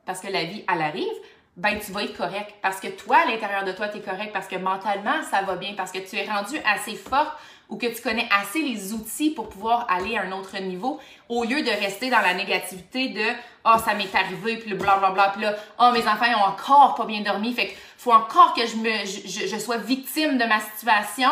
parce 0.05 0.19
que 0.19 0.27
la 0.27 0.45
vie, 0.45 0.65
elle 0.71 0.81
arrive, 0.81 1.13
ben 1.57 1.79
tu 1.79 1.91
vas 1.91 2.03
être 2.03 2.17
correct. 2.17 2.53
Parce 2.61 2.79
que 2.79 2.87
toi, 2.87 3.17
à 3.17 3.31
l'intérieur 3.31 3.63
de 3.63 3.71
toi, 3.71 3.87
tu 3.87 3.97
es 3.97 4.01
correct. 4.01 4.31
Parce 4.33 4.47
que 4.47 4.55
mentalement, 4.55 5.21
ça 5.29 5.41
va 5.41 5.55
bien. 5.55 5.73
Parce 5.75 5.91
que 5.91 5.99
tu 5.99 6.15
es 6.17 6.25
rendu 6.25 6.57
assez 6.65 6.95
fort 6.95 7.37
ou 7.69 7.77
que 7.77 7.87
tu 7.87 8.01
connais 8.01 8.27
assez 8.39 8.61
les 8.61 8.93
outils 8.93 9.31
pour 9.31 9.49
pouvoir 9.49 9.87
aller 9.89 10.17
à 10.17 10.21
un 10.21 10.31
autre 10.31 10.57
niveau 10.59 10.99
au 11.29 11.43
lieu 11.43 11.61
de 11.63 11.69
rester 11.69 12.09
dans 12.09 12.21
la 12.21 12.33
négativité 12.33 13.09
de 13.09 13.25
oh 13.65 13.77
ça 13.83 13.93
m'est 13.95 14.13
arrivé 14.13 14.57
puis 14.57 14.69
le 14.69 14.75
blablabla 14.75 15.29
puis 15.29 15.41
là 15.41 15.55
oh 15.79 15.91
mes 15.91 16.07
enfants 16.07 16.25
ont 16.37 16.49
encore 16.49 16.95
pas 16.95 17.05
bien 17.05 17.21
dormi 17.21 17.53
fait 17.53 17.67
qu'il 17.67 17.77
faut 17.97 18.13
encore 18.13 18.53
que 18.53 18.65
je 18.67 18.75
me 18.77 19.59
sois 19.59 19.77
victime 19.77 20.37
de 20.37 20.45
ma 20.45 20.59
situation 20.59 21.29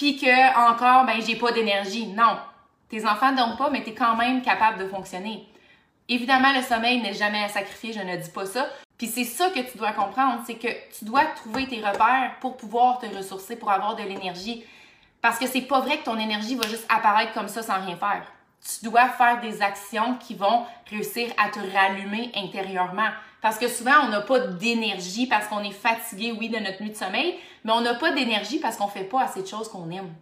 puis 0.00 0.16
que 0.16 0.70
encore 0.70 1.04
ben 1.04 1.20
j'ai 1.20 1.36
pas 1.36 1.52
d'énergie. 1.52 2.06
Non. 2.06 2.38
Tes 2.88 3.06
enfants 3.06 3.32
dorment 3.32 3.58
pas 3.58 3.68
mais 3.68 3.82
tu 3.82 3.90
es 3.90 3.94
quand 3.94 4.16
même 4.16 4.40
capable 4.40 4.78
de 4.78 4.88
fonctionner. 4.88 5.46
Évidemment 6.08 6.52
le 6.54 6.62
sommeil 6.62 7.02
n'est 7.02 7.12
jamais 7.12 7.44
à 7.44 7.48
sacrifier 7.48 7.92
je 7.92 8.00
ne 8.00 8.16
dis 8.16 8.30
pas 8.30 8.46
ça. 8.46 8.66
Puis 8.96 9.08
c'est 9.08 9.24
ça 9.24 9.50
que 9.50 9.60
tu 9.60 9.76
dois 9.76 9.92
comprendre 9.92 10.42
c'est 10.46 10.54
que 10.54 10.68
tu 10.98 11.04
dois 11.04 11.26
trouver 11.36 11.66
tes 11.66 11.84
repères 11.84 12.32
pour 12.40 12.56
pouvoir 12.56 12.98
te 12.98 13.14
ressourcer 13.14 13.56
pour 13.56 13.70
avoir 13.70 13.94
de 13.94 14.02
l'énergie 14.02 14.64
parce 15.22 15.38
que 15.38 15.46
c'est 15.46 15.62
pas 15.62 15.80
vrai 15.80 15.98
que 15.98 16.04
ton 16.04 16.18
énergie 16.18 16.54
va 16.54 16.66
juste 16.66 16.86
apparaître 16.88 17.32
comme 17.32 17.48
ça 17.48 17.62
sans 17.62 17.84
rien 17.84 17.96
faire. 17.96 18.22
Tu 18.62 18.84
dois 18.84 19.08
faire 19.08 19.40
des 19.40 19.62
actions 19.62 20.14
qui 20.16 20.34
vont 20.34 20.64
réussir 20.88 21.30
à 21.38 21.48
te 21.48 21.58
rallumer 21.58 22.30
intérieurement. 22.34 23.08
Parce 23.40 23.58
que 23.58 23.68
souvent, 23.68 24.04
on 24.04 24.08
n'a 24.08 24.20
pas 24.20 24.38
d'énergie 24.38 25.26
parce 25.26 25.46
qu'on 25.46 25.62
est 25.62 25.70
fatigué, 25.70 26.34
oui, 26.38 26.50
de 26.50 26.58
notre 26.58 26.82
nuit 26.82 26.90
de 26.90 26.96
sommeil, 26.96 27.38
mais 27.64 27.72
on 27.72 27.80
n'a 27.80 27.94
pas 27.94 28.12
d'énergie 28.12 28.58
parce 28.58 28.76
qu'on 28.76 28.88
fait 28.88 29.04
pas 29.04 29.22
assez 29.22 29.42
de 29.42 29.46
choses 29.46 29.68
qu'on 29.68 29.90
aime. 29.90 30.12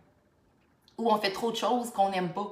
Ou 0.98 1.10
on 1.10 1.18
fait 1.18 1.32
trop 1.32 1.50
de 1.50 1.56
choses 1.56 1.90
qu'on 1.90 2.10
n'aime 2.10 2.30
pas. 2.30 2.48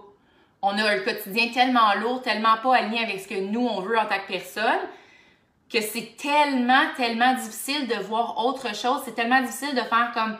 On 0.62 0.76
a 0.76 0.90
un 0.90 0.98
quotidien 1.00 1.50
tellement 1.52 1.94
lourd, 1.94 2.22
tellement 2.22 2.56
pas 2.62 2.76
aligné 2.76 3.00
avec 3.00 3.20
ce 3.20 3.28
que 3.28 3.40
nous, 3.40 3.64
on 3.64 3.80
veut 3.80 3.96
en 3.96 4.06
tant 4.06 4.18
que 4.18 4.32
personne, 4.32 4.80
que 5.70 5.80
c'est 5.80 6.16
tellement, 6.16 6.82
tellement 6.96 7.34
difficile 7.34 7.86
de 7.86 7.94
voir 8.02 8.44
autre 8.44 8.74
chose. 8.74 9.02
C'est 9.04 9.14
tellement 9.14 9.42
difficile 9.42 9.74
de 9.74 9.82
faire 9.82 10.10
comme 10.14 10.36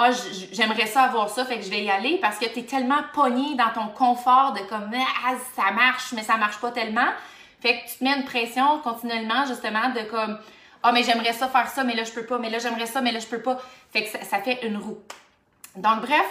ah, 0.00 0.10
j'aimerais 0.52 0.86
ça 0.86 1.02
avoir 1.02 1.28
ça, 1.28 1.44
fait 1.44 1.58
que 1.58 1.64
je 1.64 1.70
vais 1.70 1.82
y 1.82 1.90
aller 1.90 2.18
parce 2.18 2.38
que 2.38 2.44
tu 2.44 2.60
es 2.60 2.62
tellement 2.62 3.02
pogné 3.12 3.56
dans 3.56 3.70
ton 3.70 3.88
confort 3.88 4.52
de 4.52 4.60
comme, 4.60 4.88
ah, 4.94 5.34
ça 5.56 5.72
marche, 5.72 6.12
mais 6.12 6.22
ça 6.22 6.36
marche 6.36 6.58
pas 6.60 6.70
tellement. 6.70 7.08
Fait 7.60 7.80
que 7.80 7.90
tu 7.90 7.98
te 7.98 8.04
mets 8.04 8.16
une 8.16 8.24
pression 8.24 8.78
continuellement, 8.78 9.44
justement, 9.44 9.88
de 9.88 10.02
comme, 10.08 10.38
ah, 10.84 10.92
mais 10.92 11.02
j'aimerais 11.02 11.32
ça 11.32 11.48
faire 11.48 11.68
ça, 11.68 11.82
mais 11.82 11.96
là, 11.96 12.04
je 12.04 12.12
peux 12.12 12.24
pas, 12.24 12.38
mais 12.38 12.48
là, 12.48 12.60
j'aimerais 12.60 12.86
ça, 12.86 13.00
mais 13.00 13.10
là, 13.10 13.18
je 13.18 13.26
peux 13.26 13.42
pas. 13.42 13.60
Fait 13.92 14.04
que 14.04 14.10
ça, 14.10 14.22
ça 14.22 14.38
fait 14.38 14.64
une 14.64 14.76
roue. 14.76 14.98
Donc, 15.74 16.02
bref, 16.02 16.26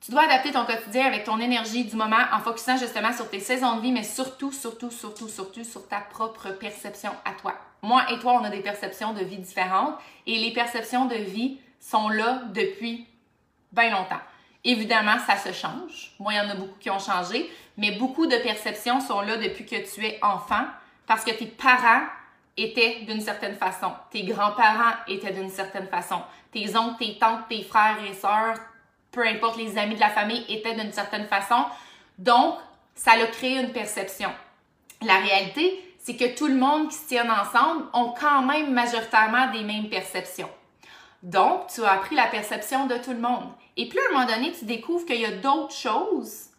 tu 0.00 0.10
dois 0.10 0.22
adapter 0.22 0.52
ton 0.52 0.64
quotidien 0.64 1.04
avec 1.04 1.24
ton 1.24 1.38
énergie 1.40 1.84
du 1.84 1.96
moment 1.96 2.16
en 2.32 2.40
focusant 2.40 2.78
justement 2.78 3.12
sur 3.12 3.28
tes 3.28 3.40
saisons 3.40 3.76
de 3.76 3.82
vie, 3.82 3.92
mais 3.92 4.02
surtout, 4.02 4.50
surtout, 4.50 4.90
surtout, 4.90 5.28
surtout 5.28 5.64
sur 5.64 5.86
ta 5.88 5.98
propre 5.98 6.52
perception 6.52 7.10
à 7.26 7.32
toi. 7.32 7.54
Moi 7.82 8.02
et 8.10 8.18
toi, 8.18 8.38
on 8.40 8.44
a 8.44 8.48
des 8.50 8.60
perceptions 8.60 9.12
de 9.12 9.22
vie 9.22 9.36
différentes 9.36 9.94
et 10.26 10.38
les 10.38 10.54
perceptions 10.54 11.04
de 11.04 11.16
vie 11.16 11.58
sont 11.90 12.08
là 12.08 12.42
depuis 12.54 13.06
bien 13.72 13.90
longtemps. 13.90 14.20
Évidemment, 14.64 15.18
ça 15.26 15.36
se 15.36 15.52
change. 15.52 16.12
Moi, 16.18 16.32
il 16.32 16.36
y 16.36 16.40
en 16.40 16.48
a 16.48 16.54
beaucoup 16.54 16.78
qui 16.80 16.88
ont 16.88 16.98
changé, 16.98 17.50
mais 17.76 17.92
beaucoup 17.92 18.26
de 18.26 18.36
perceptions 18.38 19.00
sont 19.00 19.20
là 19.20 19.36
depuis 19.36 19.66
que 19.66 19.76
tu 19.76 20.04
es 20.04 20.18
enfant 20.22 20.64
parce 21.06 21.24
que 21.24 21.32
tes 21.32 21.46
parents 21.46 22.02
étaient 22.56 23.00
d'une 23.00 23.20
certaine 23.20 23.56
façon, 23.56 23.92
tes 24.10 24.22
grands-parents 24.22 24.94
étaient 25.08 25.32
d'une 25.32 25.50
certaine 25.50 25.88
façon, 25.88 26.22
tes 26.52 26.74
oncles, 26.76 27.04
tes 27.04 27.18
tantes, 27.18 27.48
tes 27.48 27.62
frères 27.62 27.98
et 28.08 28.14
sœurs, 28.14 28.56
peu 29.10 29.26
importe 29.26 29.58
les 29.58 29.76
amis 29.76 29.96
de 29.96 30.00
la 30.00 30.10
famille 30.10 30.44
étaient 30.48 30.74
d'une 30.74 30.92
certaine 30.92 31.26
façon. 31.26 31.64
Donc, 32.16 32.56
ça 32.94 33.12
a 33.12 33.26
créé 33.26 33.60
une 33.60 33.72
perception. 33.72 34.30
La 35.02 35.18
réalité, 35.18 35.94
c'est 35.98 36.16
que 36.16 36.34
tout 36.36 36.46
le 36.46 36.54
monde 36.54 36.88
qui 36.88 36.96
se 36.96 37.08
tient 37.08 37.28
ensemble 37.28 37.84
ont 37.92 38.14
quand 38.18 38.42
même 38.42 38.72
majoritairement 38.72 39.50
des 39.50 39.62
mêmes 39.62 39.90
perceptions. 39.90 40.50
Donc, 41.24 41.68
tu 41.68 41.82
as 41.82 41.90
appris 41.90 42.14
la 42.14 42.26
perception 42.26 42.86
de 42.86 42.96
tout 42.98 43.12
le 43.12 43.18
monde. 43.18 43.50
Et 43.78 43.88
puis, 43.88 43.98
à 43.98 44.02
un 44.10 44.12
moment 44.12 44.26
donné, 44.26 44.52
tu 44.52 44.66
découvres 44.66 45.06
qu'il 45.06 45.20
y 45.20 45.24
a 45.24 45.32
d'autres 45.32 45.74
choses. 45.74 46.50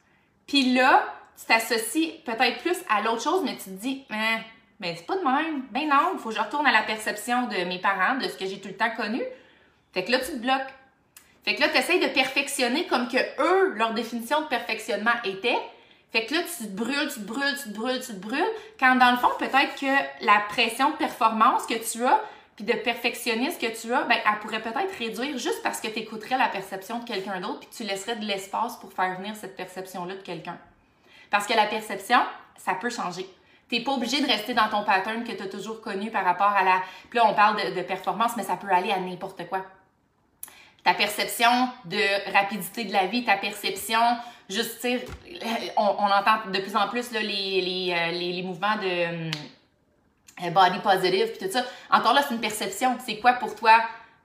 Puis 0.48 0.74
là, 0.74 1.06
tu 1.38 1.46
t'associes 1.46 2.24
peut-être 2.26 2.58
plus 2.60 2.78
à 2.90 3.02
l'autre 3.02 3.22
chose, 3.22 3.44
mais 3.46 3.56
tu 3.56 3.66
te 3.66 3.70
dis, 3.70 4.06
hein, 4.10 4.40
mais 4.80 4.96
c'est 4.96 5.06
pas 5.06 5.18
de 5.18 5.24
même. 5.24 5.66
Ben 5.72 5.88
non, 5.88 6.14
il 6.14 6.20
faut 6.20 6.30
que 6.30 6.36
je 6.36 6.42
retourne 6.42 6.66
à 6.66 6.72
la 6.72 6.82
perception 6.82 7.48
de 7.48 7.64
mes 7.66 7.80
parents, 7.80 8.16
de 8.16 8.28
ce 8.28 8.36
que 8.36 8.48
j'ai 8.48 8.60
tout 8.60 8.68
le 8.68 8.76
temps 8.76 8.90
connu. 8.98 9.22
Fait 9.94 10.04
que 10.04 10.12
là, 10.12 10.18
tu 10.20 10.32
te 10.32 10.38
bloques. 10.38 10.74
Fait 11.44 11.54
que 11.54 11.62
là, 11.62 11.70
tu 11.70 11.78
essayes 11.78 12.00
de 12.00 12.08
perfectionner 12.08 12.88
comme 12.88 13.08
que 13.08 13.18
eux, 13.40 13.74
leur 13.76 13.94
définition 13.94 14.42
de 14.42 14.48
perfectionnement 14.48 15.14
était. 15.24 15.60
Fait 16.12 16.26
que 16.26 16.34
là, 16.34 16.42
tu 16.42 16.66
te 16.66 16.72
brûles, 16.72 17.08
tu 17.14 17.20
te 17.20 17.26
brûles, 17.26 17.56
tu 17.62 17.70
te 17.70 17.78
brûles, 17.78 18.00
tu 18.00 18.14
te 18.14 18.20
brûles. 18.20 18.52
Quand 18.80 18.96
dans 18.96 19.12
le 19.12 19.18
fond, 19.18 19.30
peut-être 19.38 19.76
que 19.80 20.26
la 20.26 20.40
pression 20.50 20.90
de 20.90 20.96
performance 20.96 21.68
que 21.68 21.76
tu 21.76 22.04
as, 22.04 22.20
puis 22.56 22.64
de 22.64 22.74
perfectionnisme 22.74 23.60
que 23.60 23.80
tu 23.80 23.94
as, 23.94 24.04
ben, 24.04 24.18
elle 24.26 24.40
pourrait 24.40 24.62
peut-être 24.62 24.98
réduire 24.98 25.38
juste 25.38 25.62
parce 25.62 25.82
que 25.82 25.88
tu 25.88 26.00
écouterais 26.00 26.38
la 26.38 26.48
perception 26.48 27.00
de 27.00 27.06
quelqu'un 27.06 27.42
d'autre, 27.42 27.60
puis 27.60 27.70
tu 27.76 27.84
laisserais 27.84 28.16
de 28.16 28.26
l'espace 28.26 28.78
pour 28.78 28.94
faire 28.94 29.18
venir 29.18 29.36
cette 29.36 29.58
perception-là 29.58 30.16
de 30.16 30.22
quelqu'un. 30.22 30.58
Parce 31.30 31.48
que 31.48 31.54
la 31.54 31.66
perception, 31.66 32.20
ça 32.58 32.76
peut 32.76 32.90
changer. 32.90 33.30
Tu 33.68 33.76
n'es 33.76 33.84
pas 33.84 33.92
obligé 33.92 34.22
de 34.22 34.28
rester 34.28 34.54
dans 34.54 34.70
ton 34.70 34.84
pattern 34.84 35.24
que 35.24 35.34
tu 35.34 35.44
as 35.44 35.48
toujours 35.48 35.82
connu 35.82 36.12
par 36.12 36.24
rapport 36.24 36.48
à 36.48 36.64
la. 36.64 36.82
Puis 37.10 37.18
là, 37.18 37.26
on 37.28 37.34
parle 37.34 37.58
de, 37.74 37.82
performance, 37.82 38.38
mais 38.38 38.44
ça 38.44 38.56
peut 38.56 38.70
aller 38.72 38.92
à 38.92 39.00
n'importe 39.00 39.48
quoi. 39.50 39.66
Ta 40.84 40.94
perception 40.94 41.50
de 41.86 42.32
rapidité 42.32 42.86
de 42.86 42.94
la 42.94 43.08
vie, 43.08 43.26
ta 43.26 43.38
perception, 43.38 44.00
juste, 44.50 44.88
on, 45.78 45.82
on, 45.82 46.06
entend 46.06 46.52
de 46.52 46.60
plus 46.60 46.76
en 46.76 46.88
plus 46.88 47.12
là, 47.12 47.22
les, 47.22 47.62
les, 47.62 47.92
euh, 47.92 48.12
les, 48.12 48.34
les, 48.34 48.44
mouvements 48.44 48.76
de 48.76 48.86
euh, 48.86 49.32
body 50.38 50.80
positive, 50.80 51.32
puis 51.32 51.48
tout 51.48 51.52
ça. 51.52 51.64
Encore 51.92 52.14
là, 52.14 52.22
c'est 52.22 52.34
une 52.34 52.42
perception. 52.42 52.98
C'est 53.06 53.20
quoi 53.20 53.34
pour 53.34 53.56
toi 53.56 53.80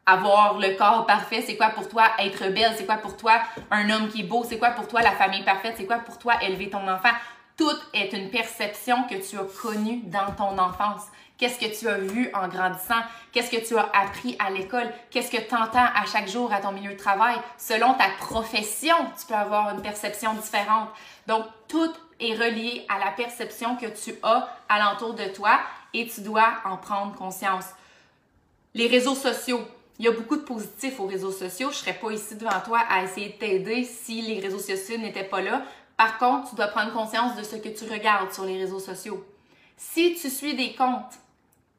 avoir 0.07 0.59
le 0.59 0.76
corps 0.76 1.07
parfait? 1.07 1.43
C'est 1.47 1.57
quoi 1.57 1.69
pour 1.69 1.88
toi 1.88 2.05
être 2.19 2.49
belle? 2.49 2.75
C'est 2.76 2.87
quoi 2.87 2.97
pour 2.97 3.17
toi 3.17 3.40
un 3.71 3.88
homme 3.90 4.09
qui 4.09 4.21
est 4.21 4.25
beau? 4.25 4.45
C'est 4.49 4.59
quoi 4.59 4.71
pour 4.71 4.88
toi 4.88 5.02
la 5.02 5.12
famille 5.12 5.45
parfaite? 5.45 5.75
C'est 5.76 5.87
quoi 5.87 5.99
pour 5.99 6.19
toi 6.19 6.43
élever 6.43 6.69
ton 6.69 6.87
enfant? 6.88 7.12
Tout 7.57 7.76
est 7.93 8.12
une 8.12 8.31
perception 8.31 9.05
que 9.05 9.14
tu 9.17 9.38
as 9.38 9.45
connue 9.61 10.02
dans 10.07 10.33
ton 10.33 10.59
enfance. 10.59 11.02
Qu'est-ce 11.37 11.59
que 11.59 11.79
tu 11.79 11.88
as 11.88 11.99
vu 11.99 12.31
en 12.35 12.49
grandissant? 12.49 13.00
Qu'est-ce 13.33 13.50
que 13.50 13.67
tu 13.67 13.76
as 13.79 13.88
appris 13.95 14.37
à 14.38 14.50
l'école? 14.50 14.93
Qu'est-ce 15.11 15.31
que 15.31 15.40
tu 15.40 15.55
entends 15.55 15.79
à 15.95 16.05
chaque 16.11 16.29
jour 16.29 16.52
à 16.52 16.61
ton 16.61 16.73
milieu 16.73 16.93
de 16.93 16.99
travail? 16.99 17.37
Selon 17.57 17.95
ta 17.95 18.09
profession, 18.19 18.97
tu 19.19 19.26
peux 19.26 19.35
avoir 19.35 19.71
une 19.75 19.81
perception 19.81 20.35
différente. 20.35 20.88
Donc, 21.26 21.47
tout 21.69 21.93
est 22.21 22.35
relié 22.35 22.85
à 22.89 22.99
la 22.99 23.11
perception 23.11 23.77
que 23.77 23.87
tu 23.87 24.15
as 24.23 24.49
alentour 24.69 25.15
de 25.15 25.25
toi 25.35 25.61
et 25.95 26.07
tu 26.07 26.21
dois 26.21 26.55
en 26.65 26.77
prendre 26.77 27.15
conscience. 27.15 27.67
Les 28.75 28.87
réseaux 28.87 29.15
sociaux, 29.15 29.61
il 29.99 30.05
y 30.05 30.09
a 30.09 30.12
beaucoup 30.12 30.37
de 30.37 30.43
positifs 30.43 31.00
aux 31.00 31.07
réseaux 31.07 31.33
sociaux. 31.33 31.71
Je 31.71 31.77
ne 31.77 31.81
serais 31.81 31.95
pas 31.95 32.11
ici 32.12 32.37
devant 32.37 32.61
toi 32.65 32.81
à 32.89 33.03
essayer 33.03 33.31
de 33.31 33.35
t'aider 33.35 33.85
si 33.85 34.23
les 34.23 34.41
réseaux 34.41 34.59
sociaux 34.59 34.99
n'étaient 34.99 35.25
pas 35.25 35.41
là. 35.41 35.62
Par 35.97 36.19
contre, 36.19 36.50
tu 36.50 36.57
dois 36.57 36.69
prendre 36.69 36.93
conscience 36.93 37.37
de 37.37 37.43
ce 37.43 37.57
que 37.57 37.69
tu 37.69 37.85
regardes 37.91 38.33
sur 38.33 38.45
les 38.45 38.57
réseaux 38.57 38.81
sociaux. 38.81 39.25
Si 39.77 40.15
tu 40.15 40.31
suis 40.31 40.55
des 40.55 40.75
comptes 40.75 41.19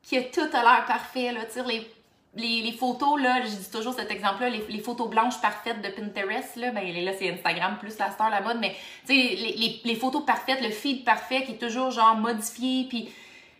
qui 0.04 0.18
a 0.18 0.24
tout 0.24 0.50
à 0.54 0.62
l'air 0.62 0.86
parfait, 0.86 1.32
là, 1.32 1.42
les, 1.66 1.90
les, 2.36 2.72
photos, 2.72 3.22
là, 3.22 3.42
je 3.42 3.50
dis 3.50 3.72
toujours 3.72 3.94
cet 3.94 4.12
exemple-là, 4.12 4.50
les, 4.50 4.80
photos 4.80 5.10
blanches 5.10 5.40
parfaites 5.42 5.82
de 5.82 5.90
Pinterest, 5.90 6.56
là, 6.56 6.72
ben 6.72 7.06
là, 7.06 7.12
c'est 7.18 7.30
Instagram 7.32 7.78
plus 7.80 7.98
la 7.98 8.12
star, 8.12 8.30
la 8.30 8.42
mode, 8.42 8.58
mais 8.60 8.76
tu 9.06 9.14
sais, 9.14 9.82
les, 9.84 9.96
photos 9.96 10.26
parfaites, 10.26 10.62
le 10.62 10.70
feed 10.70 11.04
parfait 11.04 11.44
qui 11.44 11.54
est 11.54 11.58
toujours 11.58 11.92
genre 11.92 12.16
modifié, 12.16 12.86
puis 12.88 13.10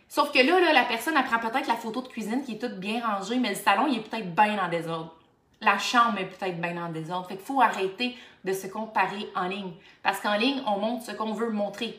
Sauf 0.08 0.30
que 0.30 0.38
là, 0.40 0.60
là, 0.60 0.74
la 0.74 0.84
personne, 0.84 1.14
elle 1.16 1.24
prend 1.24 1.38
peut-être 1.38 1.68
la 1.68 1.74
photo 1.74 2.02
de 2.02 2.08
cuisine 2.08 2.44
qui 2.44 2.52
est 2.52 2.58
toute 2.58 2.78
bien 2.78 3.00
rangée, 3.00 3.38
mais 3.38 3.48
le 3.48 3.54
salon, 3.54 3.86
il 3.88 3.96
est 3.96 4.00
peut-être 4.02 4.34
bien 4.34 4.62
en 4.62 4.68
désordre 4.68 5.14
la 5.62 5.78
chambre 5.78 6.18
est 6.18 6.26
peut-être 6.26 6.60
bien 6.60 6.76
en 6.84 6.90
désordre. 6.90 7.28
Fait 7.28 7.36
qu'il 7.36 7.44
faut 7.44 7.62
arrêter 7.62 8.16
de 8.44 8.52
se 8.52 8.66
comparer 8.66 9.28
en 9.34 9.46
ligne. 9.46 9.72
Parce 10.02 10.20
qu'en 10.20 10.36
ligne, 10.36 10.60
on 10.66 10.78
montre 10.78 11.06
ce 11.06 11.12
qu'on 11.12 11.32
veut 11.32 11.50
montrer. 11.50 11.98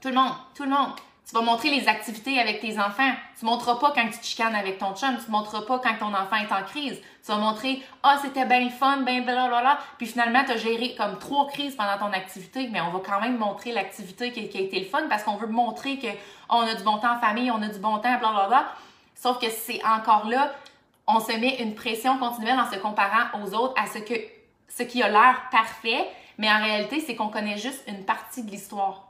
Tout 0.00 0.08
le 0.08 0.14
monde, 0.14 0.32
tout 0.54 0.64
le 0.64 0.70
monde. 0.70 0.92
Tu 1.30 1.36
vas 1.36 1.42
montrer 1.42 1.70
les 1.70 1.86
activités 1.86 2.40
avec 2.40 2.60
tes 2.60 2.76
enfants. 2.80 3.12
Tu 3.38 3.44
ne 3.44 3.50
montreras 3.50 3.76
pas 3.76 3.92
quand 3.94 4.04
tu 4.10 4.18
chicanes 4.20 4.56
avec 4.56 4.78
ton 4.78 4.96
chum. 4.96 5.16
Tu 5.16 5.30
ne 5.30 5.30
montreras 5.30 5.62
pas 5.62 5.78
quand 5.78 5.96
ton 6.00 6.12
enfant 6.12 6.34
est 6.34 6.52
en 6.52 6.64
crise. 6.64 7.00
Tu 7.24 7.30
vas 7.30 7.36
montrer 7.36 7.80
Ah, 8.02 8.18
c'était 8.20 8.46
bien 8.46 8.68
fun, 8.68 9.02
bien 9.02 9.20
blablabla. 9.20 9.78
Puis 9.96 10.08
finalement, 10.08 10.42
tu 10.44 10.50
as 10.50 10.56
géré 10.56 10.96
comme 10.96 11.20
trois 11.20 11.46
crises 11.46 11.76
pendant 11.76 11.98
ton 11.98 12.12
activité. 12.12 12.68
Mais 12.72 12.80
on 12.80 12.90
va 12.90 12.98
quand 12.98 13.20
même 13.20 13.38
montrer 13.38 13.70
l'activité 13.70 14.32
qui, 14.32 14.40
a 14.40 14.60
été 14.60 14.80
le 14.80 14.86
fun 14.86 15.04
parce 15.08 15.22
qu'on 15.22 15.36
veut 15.36 15.46
montrer 15.46 16.00
qu'on 16.00 16.62
a 16.62 16.74
du 16.74 16.82
bon 16.82 16.98
temps 16.98 17.14
en 17.14 17.20
famille, 17.20 17.48
on 17.52 17.62
a 17.62 17.68
du 17.68 17.78
bon 17.78 17.98
temps, 17.98 18.18
blablabla. 18.18 18.66
Sauf 19.14 19.38
que 19.38 19.50
c'est 19.50 19.80
encore 19.84 20.26
là 20.26 20.50
on 21.12 21.20
se 21.20 21.32
met 21.32 21.60
une 21.60 21.74
pression 21.74 22.18
continuelle 22.18 22.58
en 22.58 22.70
se 22.70 22.76
comparant 22.76 23.42
aux 23.42 23.54
autres 23.54 23.74
à 23.76 23.86
ce, 23.86 23.98
que, 23.98 24.14
ce 24.68 24.82
qui 24.82 25.02
a 25.02 25.08
l'air 25.08 25.42
parfait, 25.50 26.06
mais 26.38 26.50
en 26.50 26.62
réalité, 26.62 27.00
c'est 27.00 27.16
qu'on 27.16 27.28
connaît 27.28 27.58
juste 27.58 27.82
une 27.88 28.04
partie 28.04 28.44
de 28.44 28.50
l'histoire. 28.50 29.09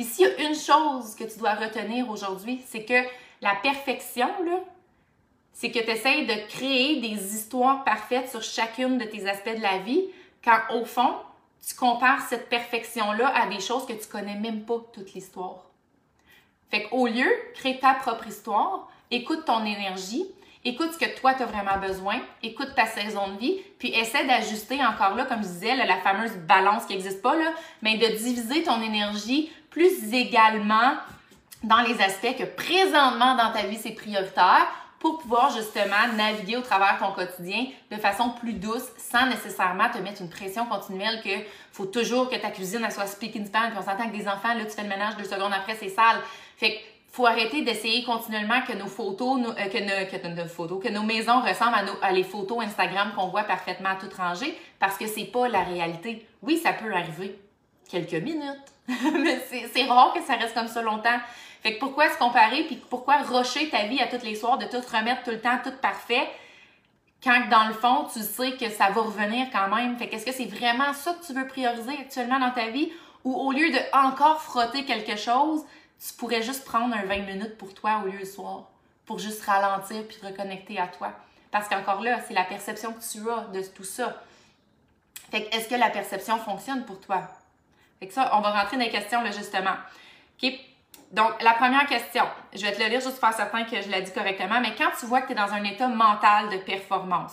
Puis 0.00 0.08
s'il 0.08 0.26
y 0.26 0.30
a 0.30 0.48
une 0.48 0.54
chose 0.54 1.14
que 1.14 1.24
tu 1.24 1.38
dois 1.38 1.52
retenir 1.52 2.08
aujourd'hui, 2.08 2.62
c'est 2.66 2.86
que 2.86 3.06
la 3.42 3.54
perfection, 3.62 4.30
c'est 5.52 5.70
que 5.70 5.78
tu 5.78 5.90
essaies 5.90 6.24
de 6.24 6.48
créer 6.48 7.02
des 7.02 7.36
histoires 7.36 7.84
parfaites 7.84 8.30
sur 8.30 8.42
chacune 8.42 8.96
de 8.96 9.04
tes 9.04 9.28
aspects 9.28 9.54
de 9.54 9.60
la 9.60 9.76
vie, 9.80 10.06
quand 10.42 10.58
au 10.70 10.86
fond, 10.86 11.16
tu 11.68 11.74
compares 11.74 12.26
cette 12.30 12.48
perfection-là 12.48 13.28
à 13.28 13.46
des 13.48 13.60
choses 13.60 13.84
que 13.84 13.92
tu 13.92 14.08
connais 14.08 14.36
même 14.36 14.64
pas 14.64 14.78
toute 14.90 15.12
l'histoire. 15.12 15.66
Fait 16.70 16.84
qu'au 16.84 17.06
lieu, 17.06 17.30
crée 17.52 17.78
ta 17.78 17.92
propre 17.92 18.26
histoire, 18.26 18.88
écoute 19.10 19.44
ton 19.44 19.66
énergie, 19.66 20.24
Écoute 20.62 20.92
ce 20.92 20.98
que 20.98 21.18
toi, 21.18 21.32
tu 21.32 21.42
as 21.42 21.46
vraiment 21.46 21.78
besoin. 21.78 22.20
Écoute 22.42 22.74
ta 22.76 22.84
saison 22.84 23.28
de 23.28 23.38
vie. 23.38 23.58
Puis 23.78 23.94
essaie 23.94 24.26
d'ajuster 24.26 24.84
encore 24.84 25.14
là, 25.14 25.24
comme 25.24 25.42
je 25.42 25.48
disais, 25.48 25.74
la 25.74 25.96
fameuse 25.96 26.32
balance 26.46 26.84
qui 26.84 26.92
n'existe 26.92 27.22
pas, 27.22 27.34
là, 27.34 27.54
mais 27.80 27.96
de 27.96 28.06
diviser 28.18 28.62
ton 28.62 28.82
énergie 28.82 29.50
plus 29.70 30.12
également 30.12 30.94
dans 31.62 31.80
les 31.80 32.00
aspects 32.00 32.36
que 32.38 32.44
présentement 32.44 33.36
dans 33.36 33.52
ta 33.52 33.66
vie, 33.66 33.78
c'est 33.78 33.92
prioritaire 33.92 34.66
pour 34.98 35.18
pouvoir 35.18 35.50
justement 35.50 36.12
naviguer 36.14 36.56
au 36.56 36.60
travers 36.60 36.98
ton 36.98 37.12
quotidien 37.12 37.66
de 37.90 37.96
façon 37.96 38.30
plus 38.30 38.52
douce 38.52 38.86
sans 38.98 39.26
nécessairement 39.26 39.88
te 39.88 39.98
mettre 39.98 40.20
une 40.20 40.28
pression 40.28 40.66
continuelle 40.66 41.22
que 41.22 41.30
faut 41.72 41.86
toujours 41.86 42.28
que 42.28 42.36
ta 42.36 42.50
cuisine 42.50 42.82
elle 42.84 42.92
soit 42.92 43.06
speak 43.06 43.34
in 43.36 43.46
span 43.46 43.70
puis 43.70 43.78
on 43.78 43.82
s'entend 43.82 44.10
que 44.10 44.16
des 44.16 44.28
enfants 44.28 44.52
là 44.52 44.64
tu 44.66 44.72
fais 44.72 44.82
le 44.82 44.90
ménage 44.90 45.16
deux 45.16 45.24
secondes 45.24 45.52
après 45.54 45.74
c'est 45.74 45.88
sale. 45.88 46.20
Fait 46.58 46.78
faut 47.12 47.26
arrêter 47.26 47.62
d'essayer 47.62 48.04
continuellement 48.04 48.62
que 48.62 48.72
nos 48.72 48.86
photos, 48.86 49.40
euh, 49.40 49.68
que, 49.68 49.78
nos, 49.78 50.42
que, 50.42 50.48
photos, 50.48 50.82
que 50.82 50.88
nos 50.90 51.02
maisons 51.02 51.40
ressemblent 51.40 51.74
à, 51.74 51.82
nos, 51.82 51.98
à 52.02 52.12
les 52.12 52.22
photos 52.22 52.62
Instagram 52.62 53.12
qu'on 53.16 53.26
voit 53.28 53.42
parfaitement 53.42 53.96
toutes 53.98 54.14
rangées, 54.14 54.56
parce 54.78 54.96
que 54.96 55.08
c'est 55.08 55.24
pas 55.24 55.48
la 55.48 55.64
réalité. 55.64 56.24
Oui, 56.42 56.56
ça 56.56 56.72
peut 56.72 56.92
arriver 56.94 57.36
quelques 57.90 58.22
minutes, 58.22 58.72
mais 58.88 59.40
c'est 59.72 59.84
rare 59.84 60.12
que 60.12 60.22
ça 60.22 60.34
reste 60.34 60.54
comme 60.54 60.68
ça 60.68 60.82
longtemps. 60.82 61.18
Fait 61.62 61.74
que 61.74 61.80
pourquoi 61.80 62.08
se 62.08 62.16
comparer, 62.16 62.64
puis 62.64 62.76
pourquoi 62.76 63.18
rocher 63.18 63.68
ta 63.68 63.86
vie 63.86 64.00
à 64.00 64.06
tous 64.06 64.24
les 64.24 64.34
soirs, 64.34 64.58
de 64.58 64.64
tout 64.64 64.80
remettre 64.92 65.22
tout 65.22 65.30
le 65.30 65.40
temps, 65.40 65.58
tout 65.62 65.72
parfait, 65.82 66.26
quand 67.22 67.48
dans 67.50 67.68
le 67.68 67.74
fond, 67.74 68.06
tu 68.10 68.20
sais 68.20 68.52
que 68.52 68.70
ça 68.70 68.88
va 68.90 69.02
revenir 69.02 69.48
quand 69.52 69.68
même? 69.68 69.98
Fait 69.98 70.08
qu'est-ce 70.08 70.24
que 70.24 70.32
c'est 70.32 70.46
vraiment 70.46 70.94
ça 70.94 71.12
que 71.14 71.26
tu 71.26 71.34
veux 71.34 71.46
prioriser 71.46 71.92
actuellement 72.00 72.38
dans 72.38 72.52
ta 72.52 72.68
vie, 72.68 72.90
ou 73.24 73.34
au 73.34 73.52
lieu 73.52 73.70
de 73.70 73.78
encore 73.92 74.40
frotter 74.40 74.84
quelque 74.84 75.16
chose, 75.16 75.64
tu 76.00 76.14
pourrais 76.14 76.40
juste 76.42 76.64
prendre 76.64 76.94
un 76.94 77.04
20 77.04 77.18
minutes 77.26 77.58
pour 77.58 77.74
toi 77.74 78.02
au 78.02 78.06
lieu 78.06 78.18
du 78.18 78.24
soir, 78.26 78.70
pour 79.04 79.18
juste 79.18 79.44
ralentir 79.44 80.06
puis 80.08 80.16
te 80.16 80.26
reconnecter 80.26 80.78
à 80.78 80.86
toi. 80.86 81.12
Parce 81.50 81.68
qu'encore 81.68 82.00
là, 82.00 82.20
c'est 82.26 82.32
la 82.32 82.44
perception 82.44 82.94
que 82.94 83.02
tu 83.02 83.28
as 83.28 83.48
de 83.52 83.62
tout 83.66 83.84
ça. 83.84 84.22
Fait 85.30 85.44
que, 85.44 85.56
est-ce 85.56 85.68
que 85.68 85.74
la 85.74 85.90
perception 85.90 86.38
fonctionne 86.38 86.84
pour 86.86 87.00
toi? 87.00 87.28
Fait 88.00 88.08
que 88.08 88.14
ça, 88.14 88.30
on 88.34 88.40
va 88.40 88.50
rentrer 88.50 88.78
dans 88.78 88.84
les 88.84 88.90
questions, 88.90 89.22
là, 89.22 89.30
justement. 89.30 89.74
OK? 90.42 90.52
Donc, 91.12 91.42
la 91.42 91.54
première 91.54 91.86
question, 91.86 92.24
je 92.54 92.64
vais 92.64 92.72
te 92.72 92.80
le 92.80 92.88
lire 92.88 93.00
juste 93.00 93.20
pour 93.20 93.28
faire 93.28 93.36
certain 93.36 93.64
que 93.64 93.82
je 93.82 93.88
l'ai 93.88 94.00
dit 94.00 94.12
correctement, 94.12 94.60
mais 94.60 94.74
quand 94.76 94.90
tu 94.98 95.06
vois 95.06 95.20
que 95.20 95.26
tu 95.26 95.32
es 95.32 95.36
dans 95.36 95.52
un 95.52 95.64
état 95.64 95.88
mental 95.88 96.48
de 96.50 96.56
performance, 96.58 97.32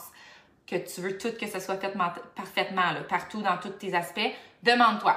que 0.65 0.75
tu 0.75 0.99
veux 0.99 1.17
tout 1.17 1.31
que 1.39 1.47
ça 1.47 1.59
soit 1.59 1.77
fait 1.77 1.95
parfaitement, 2.35 2.91
là, 2.91 3.01
partout 3.07 3.41
dans 3.41 3.57
tous 3.57 3.69
tes 3.69 3.95
aspects, 3.95 4.31
demande-toi, 4.63 5.15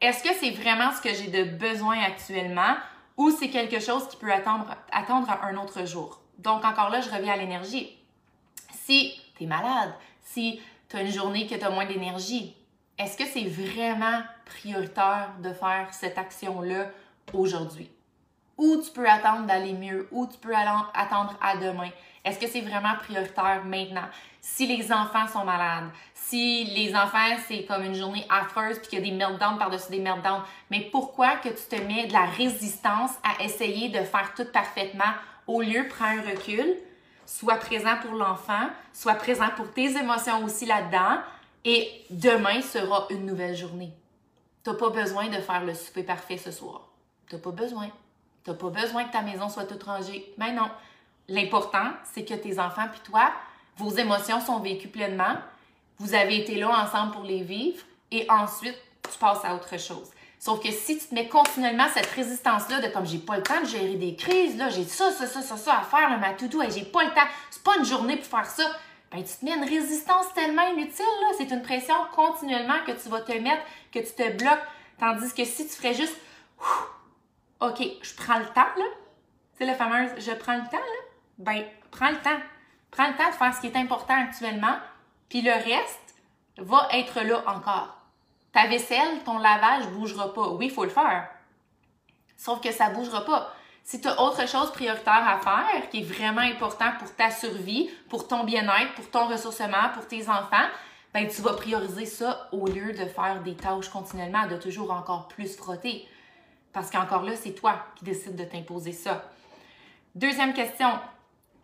est-ce 0.00 0.22
que 0.22 0.34
c'est 0.34 0.50
vraiment 0.50 0.92
ce 0.92 1.00
que 1.00 1.12
j'ai 1.14 1.28
de 1.28 1.50
besoin 1.50 2.00
actuellement 2.02 2.76
ou 3.16 3.30
c'est 3.30 3.48
quelque 3.48 3.80
chose 3.80 4.06
qui 4.08 4.16
peut 4.16 4.32
attendre, 4.32 4.76
attendre 4.92 5.28
un 5.42 5.56
autre 5.56 5.84
jour? 5.86 6.20
Donc, 6.38 6.64
encore 6.64 6.90
là, 6.90 7.00
je 7.00 7.10
reviens 7.10 7.32
à 7.32 7.36
l'énergie. 7.36 7.98
Si 8.70 9.20
tu 9.36 9.44
es 9.44 9.46
malade, 9.46 9.94
si 10.20 10.60
tu 10.88 10.96
as 10.96 11.00
une 11.00 11.10
journée 11.10 11.46
que 11.46 11.54
tu 11.54 11.64
as 11.64 11.70
moins 11.70 11.86
d'énergie, 11.86 12.54
est-ce 12.98 13.16
que 13.16 13.24
c'est 13.24 13.44
vraiment 13.44 14.22
prioritaire 14.44 15.30
de 15.42 15.52
faire 15.52 15.88
cette 15.92 16.18
action-là 16.18 16.90
aujourd'hui? 17.32 17.90
Ou 18.56 18.76
tu 18.84 18.90
peux 18.92 19.08
attendre 19.08 19.46
d'aller 19.46 19.72
mieux, 19.72 20.08
ou 20.12 20.26
tu 20.26 20.38
peux 20.38 20.54
attendre 20.54 21.36
à 21.40 21.56
demain? 21.56 21.90
Est-ce 22.24 22.38
que 22.38 22.46
c'est 22.46 22.60
vraiment 22.60 22.94
prioritaire 22.96 23.62
maintenant? 23.64 24.08
Si 24.40 24.66
les 24.66 24.92
enfants 24.92 25.26
sont 25.26 25.44
malades, 25.44 25.90
si 26.14 26.64
les 26.64 26.94
enfants, 26.94 27.36
c'est 27.48 27.64
comme 27.64 27.82
une 27.82 27.94
journée 27.94 28.24
affreuse 28.30 28.78
puis 28.78 28.88
qu'il 28.88 28.98
y 29.00 29.02
a 29.02 29.04
des 29.04 29.16
meltdowns 29.16 29.58
par-dessus 29.58 29.90
des 29.90 29.98
meltdowns, 29.98 30.42
mais 30.70 30.88
pourquoi 30.92 31.36
que 31.36 31.48
tu 31.48 31.64
te 31.68 31.82
mets 31.82 32.06
de 32.06 32.12
la 32.12 32.26
résistance 32.26 33.10
à 33.22 33.42
essayer 33.42 33.88
de 33.88 34.04
faire 34.04 34.32
tout 34.34 34.46
parfaitement 34.52 35.12
au 35.46 35.60
lieu 35.60 35.86
prends 35.88 36.06
un 36.06 36.22
recul, 36.22 36.76
sois 37.26 37.56
présent 37.56 37.96
pour 38.02 38.12
l'enfant, 38.12 38.68
sois 38.92 39.14
présent 39.14 39.48
pour 39.56 39.70
tes 39.72 39.96
émotions 39.96 40.44
aussi 40.44 40.64
là-dedans 40.64 41.18
et 41.64 41.90
demain 42.10 42.62
sera 42.62 43.06
une 43.10 43.26
nouvelle 43.26 43.56
journée? 43.56 43.92
T'as 44.64 44.74
pas 44.74 44.88
besoin 44.88 45.28
de 45.28 45.40
faire 45.40 45.62
le 45.62 45.74
souper 45.74 46.02
parfait 46.02 46.38
ce 46.38 46.50
soir. 46.50 46.88
T'as 47.28 47.38
pas 47.38 47.50
besoin. 47.50 47.88
T'as 48.42 48.54
pas 48.54 48.70
besoin 48.70 49.04
que 49.04 49.12
ta 49.12 49.22
maison 49.22 49.48
soit 49.48 49.64
toute 49.64 49.82
rangée. 49.82 50.32
Mais 50.38 50.52
non. 50.52 50.70
L'important, 51.28 51.90
c'est 52.02 52.24
que 52.24 52.34
tes 52.34 52.58
enfants 52.58 52.88
puis 52.90 53.00
toi, 53.04 53.30
vos 53.76 53.90
émotions 53.90 54.40
sont 54.40 54.60
vécues 54.60 54.88
pleinement. 54.88 55.36
Vous 55.98 56.14
avez 56.14 56.38
été 56.38 56.56
là 56.56 56.70
ensemble 56.70 57.12
pour 57.12 57.22
les 57.24 57.42
vivre 57.42 57.82
et 58.10 58.26
ensuite, 58.30 58.76
tu 59.10 59.18
passes 59.18 59.44
à 59.44 59.54
autre 59.54 59.78
chose. 59.78 60.10
Sauf 60.38 60.60
que 60.60 60.70
si 60.70 60.98
tu 60.98 61.06
te 61.06 61.14
mets 61.14 61.28
continuellement 61.28 61.86
cette 61.94 62.06
résistance-là 62.06 62.80
de 62.80 62.88
comme 62.88 63.06
j'ai 63.06 63.18
pas 63.18 63.36
le 63.36 63.42
temps 63.42 63.60
de 63.60 63.66
gérer 63.66 63.94
des 63.94 64.14
crises, 64.14 64.58
là, 64.58 64.68
j'ai 64.68 64.84
ça, 64.84 65.10
ça, 65.10 65.26
ça, 65.26 65.40
ça, 65.40 65.56
ça 65.56 65.78
à 65.78 65.82
faire, 65.82 66.10
le 66.10 66.18
ma 66.18 66.32
et 66.32 66.70
j'ai 66.70 66.84
pas 66.84 67.04
le 67.04 67.10
temps, 67.10 67.26
c'est 67.50 67.62
pas 67.62 67.78
une 67.78 67.84
journée 67.84 68.16
pour 68.16 68.26
faire 68.26 68.44
ça, 68.44 68.64
ben 69.10 69.22
tu 69.22 69.32
te 69.34 69.44
mets 69.44 69.54
une 69.54 69.64
résistance 69.64 70.26
tellement 70.34 70.68
inutile, 70.68 71.04
là. 71.22 71.28
C'est 71.38 71.50
une 71.50 71.62
pression 71.62 71.94
continuellement 72.14 72.74
que 72.86 72.92
tu 72.92 73.08
vas 73.08 73.20
te 73.20 73.32
mettre, 73.32 73.62
que 73.94 74.06
tu 74.06 74.12
te 74.12 74.36
bloques. 74.36 74.66
Tandis 74.98 75.32
que 75.34 75.44
si 75.44 75.66
tu 75.66 75.74
ferais 75.74 75.94
juste 75.94 76.16
OK, 77.60 77.82
je 78.02 78.14
prends 78.14 78.38
le 78.38 78.46
temps, 78.46 78.72
là. 78.76 78.84
C'est 79.56 79.66
le 79.66 79.74
fameux 79.74 80.08
je 80.18 80.32
prends 80.32 80.56
le 80.56 80.68
temps, 80.70 80.76
là. 80.76 81.02
Ben, 81.38 81.64
prends 81.90 82.10
le 82.10 82.18
temps. 82.18 82.40
Prends 82.90 83.08
le 83.08 83.16
temps 83.16 83.28
de 83.28 83.34
faire 83.34 83.54
ce 83.54 83.60
qui 83.60 83.66
est 83.66 83.76
important 83.76 84.14
actuellement, 84.14 84.76
puis 85.28 85.42
le 85.42 85.52
reste 85.52 86.14
va 86.58 86.88
être 86.92 87.22
là 87.22 87.42
encore. 87.46 87.96
Ta 88.52 88.68
vaisselle, 88.68 89.24
ton 89.24 89.38
lavage 89.38 89.88
bougera 89.88 90.32
pas. 90.32 90.48
Oui, 90.50 90.66
il 90.66 90.70
faut 90.70 90.84
le 90.84 90.90
faire. 90.90 91.28
Sauf 92.36 92.60
que 92.60 92.70
ça 92.70 92.90
bougera 92.90 93.24
pas. 93.24 93.52
Si 93.82 94.00
tu 94.00 94.08
as 94.08 94.20
autre 94.20 94.46
chose 94.48 94.70
prioritaire 94.70 95.28
à 95.28 95.38
faire 95.38 95.90
qui 95.90 96.00
est 96.00 96.04
vraiment 96.04 96.40
important 96.40 96.92
pour 96.98 97.12
ta 97.14 97.30
survie, 97.30 97.90
pour 98.08 98.28
ton 98.28 98.44
bien-être, 98.44 98.94
pour 98.94 99.10
ton 99.10 99.26
ressourcement, 99.26 99.90
pour 99.92 100.06
tes 100.06 100.28
enfants, 100.28 100.68
ben 101.14 101.28
tu 101.28 101.42
vas 101.42 101.54
prioriser 101.54 102.06
ça 102.06 102.48
au 102.50 102.66
lieu 102.66 102.92
de 102.92 103.04
faire 103.06 103.40
des 103.44 103.54
tâches 103.54 103.88
continuellement, 103.88 104.48
de 104.48 104.56
toujours 104.56 104.90
encore 104.90 105.28
plus 105.28 105.56
frotter. 105.56 106.08
Parce 106.72 106.90
qu'encore 106.90 107.22
là, 107.22 107.36
c'est 107.36 107.52
toi 107.52 107.86
qui 107.94 108.04
décides 108.04 108.34
de 108.34 108.42
t'imposer 108.42 108.90
ça. 108.90 109.30
Deuxième 110.16 110.52
question. 110.52 110.88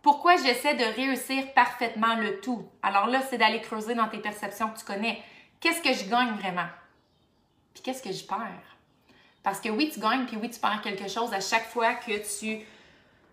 Pourquoi 0.01 0.37
j'essaie 0.37 0.75
de 0.75 0.85
réussir 0.95 1.53
parfaitement 1.53 2.15
le 2.15 2.39
tout? 2.39 2.65
Alors 2.81 3.07
là, 3.07 3.21
c'est 3.29 3.37
d'aller 3.37 3.59
creuser 3.59 3.93
dans 3.93 4.07
tes 4.07 4.19
perceptions 4.19 4.69
que 4.69 4.79
tu 4.79 4.85
connais. 4.85 5.21
Qu'est-ce 5.59 5.81
que 5.81 5.93
je 5.93 6.09
gagne 6.09 6.31
vraiment? 6.37 6.67
Puis 7.73 7.83
qu'est-ce 7.83 8.01
que 8.01 8.11
je 8.13 8.23
perds? 8.23 8.77
Parce 9.43 9.59
que 9.59 9.67
oui, 9.67 9.91
tu 9.93 9.99
gagnes, 9.99 10.25
puis 10.27 10.37
oui, 10.37 10.49
tu 10.49 10.61
perds 10.61 10.81
quelque 10.81 11.09
chose 11.09 11.33
à 11.33 11.41
chaque 11.41 11.67
fois 11.67 11.95
que 11.95 12.39
tu 12.39 12.65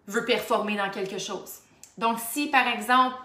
veux 0.09 0.25
performer 0.25 0.77
dans 0.77 0.91
quelque 0.91 1.19
chose. 1.19 1.61
Donc, 1.97 2.19
si 2.19 2.49
par 2.49 2.67
exemple, 2.67 3.17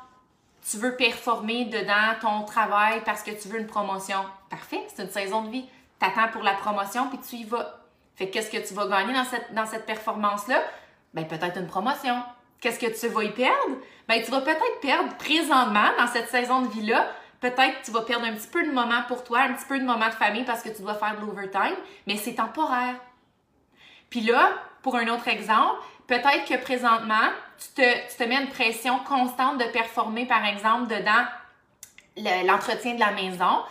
tu 0.70 0.78
veux 0.78 0.96
performer 0.96 1.66
dedans 1.66 2.16
ton 2.22 2.44
travail 2.44 3.02
parce 3.06 3.24
que 3.24 3.32
tu 3.32 3.48
veux 3.48 3.60
une 3.60 3.68
promotion, 3.68 4.26
parfait, 4.50 4.86
c'est 4.94 5.04
une 5.04 5.10
saison 5.10 5.44
de 5.44 5.50
vie. 5.50 5.66
Tu 6.00 6.06
attends 6.06 6.32
pour 6.32 6.44
la 6.44 6.54
promotion, 6.54 7.08
puis 7.10 7.20
tu 7.20 7.36
y 7.38 7.44
vas. 7.44 7.80
Fait 8.16 8.30
qu'est-ce 8.30 8.52
que 8.52 8.66
tu 8.66 8.74
vas 8.74 8.88
gagner 8.88 9.14
dans 9.14 9.66
cette, 9.66 9.86
performance-là? 9.86 10.62
Ben, 11.14 11.28
peut-être 11.28 11.58
une 11.58 11.68
promotion. 11.68 12.22
Qu'est-ce 12.62 12.80
que 12.80 13.00
tu 13.00 13.08
vas 13.08 13.24
y 13.24 13.32
perdre? 13.32 13.78
Ben, 14.08 14.22
tu 14.24 14.32
vas 14.32 14.42
peut-être 14.42 14.80
perdre 14.82 15.16
présentement 15.18 15.90
dans 15.98 16.08
cette 16.08 16.30
saison 16.30 16.62
de 16.62 16.68
vie-là 16.70 17.08
Peut-être 17.44 17.82
que 17.82 17.86
tu 17.88 17.92
vas 17.92 18.04
perdre 18.04 18.26
un 18.26 18.32
petit 18.32 18.48
peu 18.48 18.66
de 18.66 18.72
moments 18.72 19.04
pour 19.10 19.26
toi, 19.26 19.42
un 19.42 19.52
petit 19.52 19.66
peu 19.68 19.78
de 19.78 19.84
moments 19.84 20.08
de 20.08 20.14
famille 20.14 20.46
parce 20.46 20.64
que 20.64 20.70
tu 20.70 20.82
dois 20.82 20.94
faire 20.94 21.20
de 21.20 21.26
l'overtime, 21.26 21.76
mais 22.08 22.16
c'est 22.16 22.36
temporaire. 22.36 22.96
Puis 24.10 24.22
là, 24.22 24.54
pour 24.82 24.96
un 24.96 25.06
autre 25.10 25.28
exemple, 25.28 25.82
peut-être 26.08 26.46
que 26.48 26.62
présentement, 26.62 27.30
tu 27.58 27.82
te, 27.82 28.24
mets 28.24 28.42
une 28.42 28.50
pression 28.50 29.00
constante 29.00 29.58
de 29.58 29.66
performer, 29.66 30.26
par 30.26 30.46
exemple, 30.46 30.88
dedans 30.88 31.26
l'entretien 32.46 32.96
de 32.96 33.00
la 33.00 33.12
maison. 33.12 33.64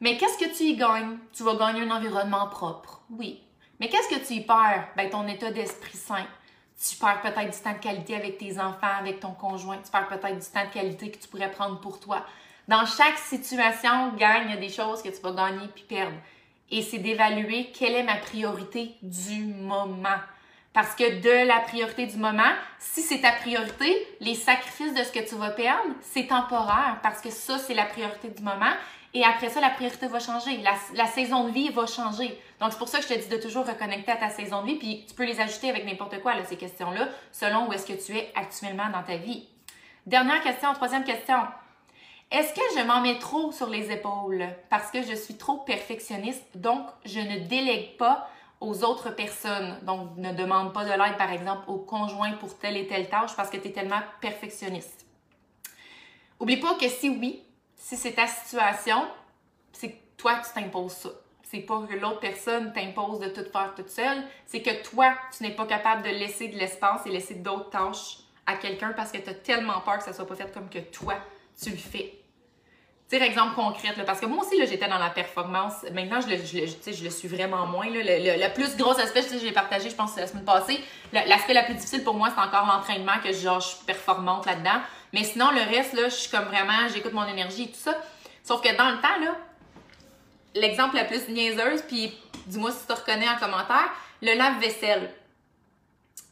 Mais 0.00 0.16
qu'est-ce 0.16 0.38
que 0.38 0.56
tu 0.56 0.64
y 0.64 0.76
gagnes? 0.76 1.18
Tu 1.32 1.42
vas 1.42 1.54
gagner 1.54 1.82
un 1.82 1.90
environnement 1.90 2.48
propre, 2.48 3.00
oui. 3.10 3.42
Mais 3.80 3.88
qu'est-ce 3.88 4.08
que 4.08 4.26
tu 4.26 4.34
y 4.34 4.40
perds? 4.40 4.88
Ben, 4.96 5.10
ton 5.10 5.26
état 5.28 5.50
d'esprit 5.50 5.96
sain. 5.96 6.26
Tu 6.78 6.96
perds 6.96 7.22
peut-être 7.22 7.50
du 7.50 7.62
temps 7.62 7.72
de 7.72 7.78
qualité 7.78 8.16
avec 8.16 8.38
tes 8.38 8.58
enfants, 8.58 8.98
avec 8.98 9.20
ton 9.20 9.32
conjoint. 9.32 9.78
Tu 9.78 9.90
perds 9.90 10.08
peut-être 10.08 10.38
du 10.38 10.46
temps 10.46 10.64
de 10.64 10.72
qualité 10.72 11.10
que 11.10 11.18
tu 11.18 11.28
pourrais 11.28 11.50
prendre 11.50 11.80
pour 11.80 12.00
toi. 12.00 12.24
Dans 12.68 12.84
chaque 12.84 13.18
situation, 13.18 14.12
gagne, 14.16 14.58
des 14.58 14.68
choses 14.68 15.02
que 15.02 15.08
tu 15.08 15.20
vas 15.22 15.32
gagner 15.32 15.68
puis 15.74 15.84
perdre. 15.84 16.16
Et 16.70 16.82
c'est 16.82 16.98
d'évaluer 16.98 17.70
quelle 17.70 17.94
est 17.94 18.02
ma 18.02 18.16
priorité 18.16 18.96
du 19.02 19.44
moment. 19.44 20.18
Parce 20.76 20.94
que 20.94 21.20
de 21.22 21.46
la 21.48 21.60
priorité 21.60 22.04
du 22.04 22.18
moment, 22.18 22.52
si 22.78 23.00
c'est 23.00 23.22
ta 23.22 23.32
priorité, 23.32 24.06
les 24.20 24.34
sacrifices 24.34 24.92
de 24.92 25.02
ce 25.04 25.10
que 25.10 25.26
tu 25.26 25.34
vas 25.34 25.48
perdre, 25.48 25.88
c'est 26.02 26.26
temporaire 26.26 26.98
parce 27.02 27.22
que 27.22 27.30
ça, 27.30 27.56
c'est 27.56 27.72
la 27.72 27.86
priorité 27.86 28.28
du 28.28 28.42
moment. 28.42 28.74
Et 29.14 29.24
après 29.24 29.48
ça, 29.48 29.62
la 29.62 29.70
priorité 29.70 30.06
va 30.06 30.20
changer. 30.20 30.62
La, 30.92 31.06
saison 31.06 31.44
de 31.44 31.50
vie 31.50 31.70
va 31.70 31.86
changer. 31.86 32.38
Donc, 32.60 32.72
c'est 32.72 32.78
pour 32.78 32.88
ça 32.88 32.98
que 32.98 33.04
je 33.04 33.14
te 33.14 33.18
dis 33.18 33.28
de 33.28 33.38
toujours 33.38 33.66
reconnecter 33.66 34.12
à 34.12 34.16
ta 34.16 34.28
saison 34.28 34.60
de 34.60 34.66
vie. 34.66 34.74
Puis, 34.74 35.06
tu 35.08 35.14
peux 35.14 35.24
les 35.24 35.40
ajouter 35.40 35.70
avec 35.70 35.86
n'importe 35.86 36.20
quoi, 36.20 36.34
ces 36.44 36.58
questions-là, 36.58 37.08
selon 37.32 37.68
où 37.68 37.72
est-ce 37.72 37.86
que 37.86 37.94
tu 37.94 38.14
es 38.14 38.30
actuellement 38.34 38.90
dans 38.92 39.02
ta 39.02 39.16
vie. 39.16 39.48
Dernière 40.04 40.42
question, 40.42 40.74
troisième 40.74 41.04
question. 41.04 41.38
Est-ce 42.30 42.52
que 42.52 42.78
je 42.78 42.84
m'en 42.84 43.00
mets 43.00 43.18
trop 43.18 43.50
sur 43.50 43.70
les 43.70 43.90
épaules? 43.90 44.46
Parce 44.68 44.90
que 44.90 45.00
je 45.02 45.14
suis 45.14 45.38
trop 45.38 45.56
perfectionniste, 45.56 46.44
donc 46.54 46.86
je 47.06 47.20
ne 47.20 47.38
délègue 47.48 47.96
pas 47.96 48.28
aux 48.60 48.84
autres 48.84 49.10
personnes. 49.10 49.78
Donc, 49.82 50.16
ne 50.16 50.32
demande 50.32 50.72
pas 50.72 50.84
de 50.84 50.90
l'aide, 50.90 51.16
par 51.16 51.30
exemple, 51.30 51.64
au 51.68 51.78
conjoint 51.78 52.32
pour 52.32 52.56
telle 52.58 52.76
et 52.76 52.86
telle 52.86 53.08
tâche 53.08 53.36
parce 53.36 53.50
que 53.50 53.56
tu 53.56 53.68
es 53.68 53.72
tellement 53.72 54.00
perfectionniste. 54.20 55.06
Oublie 56.38 56.58
pas 56.58 56.74
que 56.74 56.88
si 56.88 57.08
oui, 57.08 57.42
si 57.76 57.96
c'est 57.96 58.12
ta 58.12 58.26
situation, 58.26 59.06
c'est 59.72 59.96
toi, 60.16 60.40
tu 60.44 60.52
t'imposes 60.52 60.92
ça. 60.92 61.10
C'est 61.42 61.60
pas 61.60 61.80
que 61.86 61.94
l'autre 61.94 62.20
personne 62.20 62.72
t'impose 62.72 63.20
de 63.20 63.28
tout 63.28 63.48
faire 63.50 63.72
toute 63.76 63.88
seule, 63.88 64.24
c'est 64.46 64.62
que 64.62 64.82
toi, 64.82 65.14
tu 65.36 65.44
n'es 65.44 65.54
pas 65.54 65.66
capable 65.66 66.02
de 66.02 66.08
laisser 66.08 66.48
de 66.48 66.56
l'espace 66.56 67.06
et 67.06 67.10
laisser 67.10 67.36
d'autres 67.36 67.70
tâches 67.70 68.18
à 68.46 68.56
quelqu'un 68.56 68.92
parce 68.92 69.12
que 69.12 69.18
tu 69.18 69.30
as 69.30 69.34
tellement 69.34 69.80
peur 69.80 69.98
que 69.98 70.04
ça 70.04 70.12
soit 70.12 70.26
pas 70.26 70.34
fait 70.34 70.52
comme 70.52 70.68
que 70.68 70.78
toi, 70.78 71.14
tu 71.60 71.70
le 71.70 71.76
fais. 71.76 72.25
Tire 73.08 73.22
exemple 73.22 73.54
concret, 73.54 73.94
parce 74.04 74.18
que 74.18 74.26
moi 74.26 74.44
aussi, 74.44 74.56
j'étais 74.66 74.88
dans 74.88 74.98
la 74.98 75.10
performance. 75.10 75.84
Maintenant, 75.92 76.20
je 76.20 76.26
le, 76.26 76.36
je, 76.38 76.92
je 76.92 77.04
le 77.04 77.10
suis 77.10 77.28
vraiment 77.28 77.64
moins. 77.64 77.88
Là. 77.88 78.00
Le, 78.02 78.52
plus 78.52 78.76
gros 78.76 78.98
aspect, 78.98 79.22
je 79.22 79.44
l'ai 79.44 79.52
partagé, 79.52 79.90
je 79.90 79.94
pense, 79.94 80.16
la 80.16 80.26
semaine 80.26 80.44
passée. 80.44 80.80
L'aspect 81.12 81.54
la 81.54 81.62
plus 81.62 81.74
difficile 81.74 82.02
pour 82.02 82.14
moi, 82.14 82.30
c'est 82.34 82.40
encore 82.40 82.66
l'entraînement, 82.66 83.12
que 83.22 83.32
genre, 83.32 83.60
je 83.60 83.68
suis 83.68 83.84
performante 83.86 84.46
là-dedans. 84.46 84.80
Mais 85.12 85.22
sinon, 85.22 85.52
le 85.52 85.60
reste, 85.60 85.92
là, 85.92 86.08
je 86.08 86.14
suis 86.16 86.30
comme 86.30 86.46
vraiment, 86.46 86.88
j'écoute 86.92 87.12
mon 87.12 87.26
énergie 87.26 87.64
et 87.64 87.68
tout 87.68 87.78
ça. 87.78 87.96
Sauf 88.42 88.60
que 88.60 88.76
dans 88.76 88.90
le 88.90 89.00
temps, 89.00 89.24
là, 89.24 89.36
l'exemple 90.56 90.96
la 90.96 91.04
plus 91.04 91.28
niaiseuse, 91.28 91.82
puis 91.82 92.12
dis-moi 92.46 92.72
si 92.72 92.80
tu 92.80 92.86
te 92.86 92.92
reconnais 92.92 93.28
en 93.28 93.36
commentaire, 93.36 93.88
le 94.20 94.34
lave-vaisselle. 94.34 95.12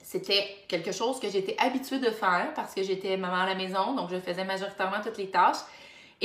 C'était 0.02 0.64
quelque 0.68 0.92
chose 0.92 1.18
que 1.20 1.28
j'étais 1.28 1.56
habituée 1.58 1.98
de 1.98 2.10
faire 2.10 2.52
parce 2.54 2.74
que 2.74 2.82
j'étais 2.82 3.16
maman 3.16 3.42
à 3.42 3.46
la 3.46 3.54
maison, 3.54 3.94
donc 3.94 4.10
je 4.10 4.18
faisais 4.18 4.44
majoritairement 4.44 5.00
toutes 5.02 5.18
les 5.18 5.30
tâches. 5.30 5.56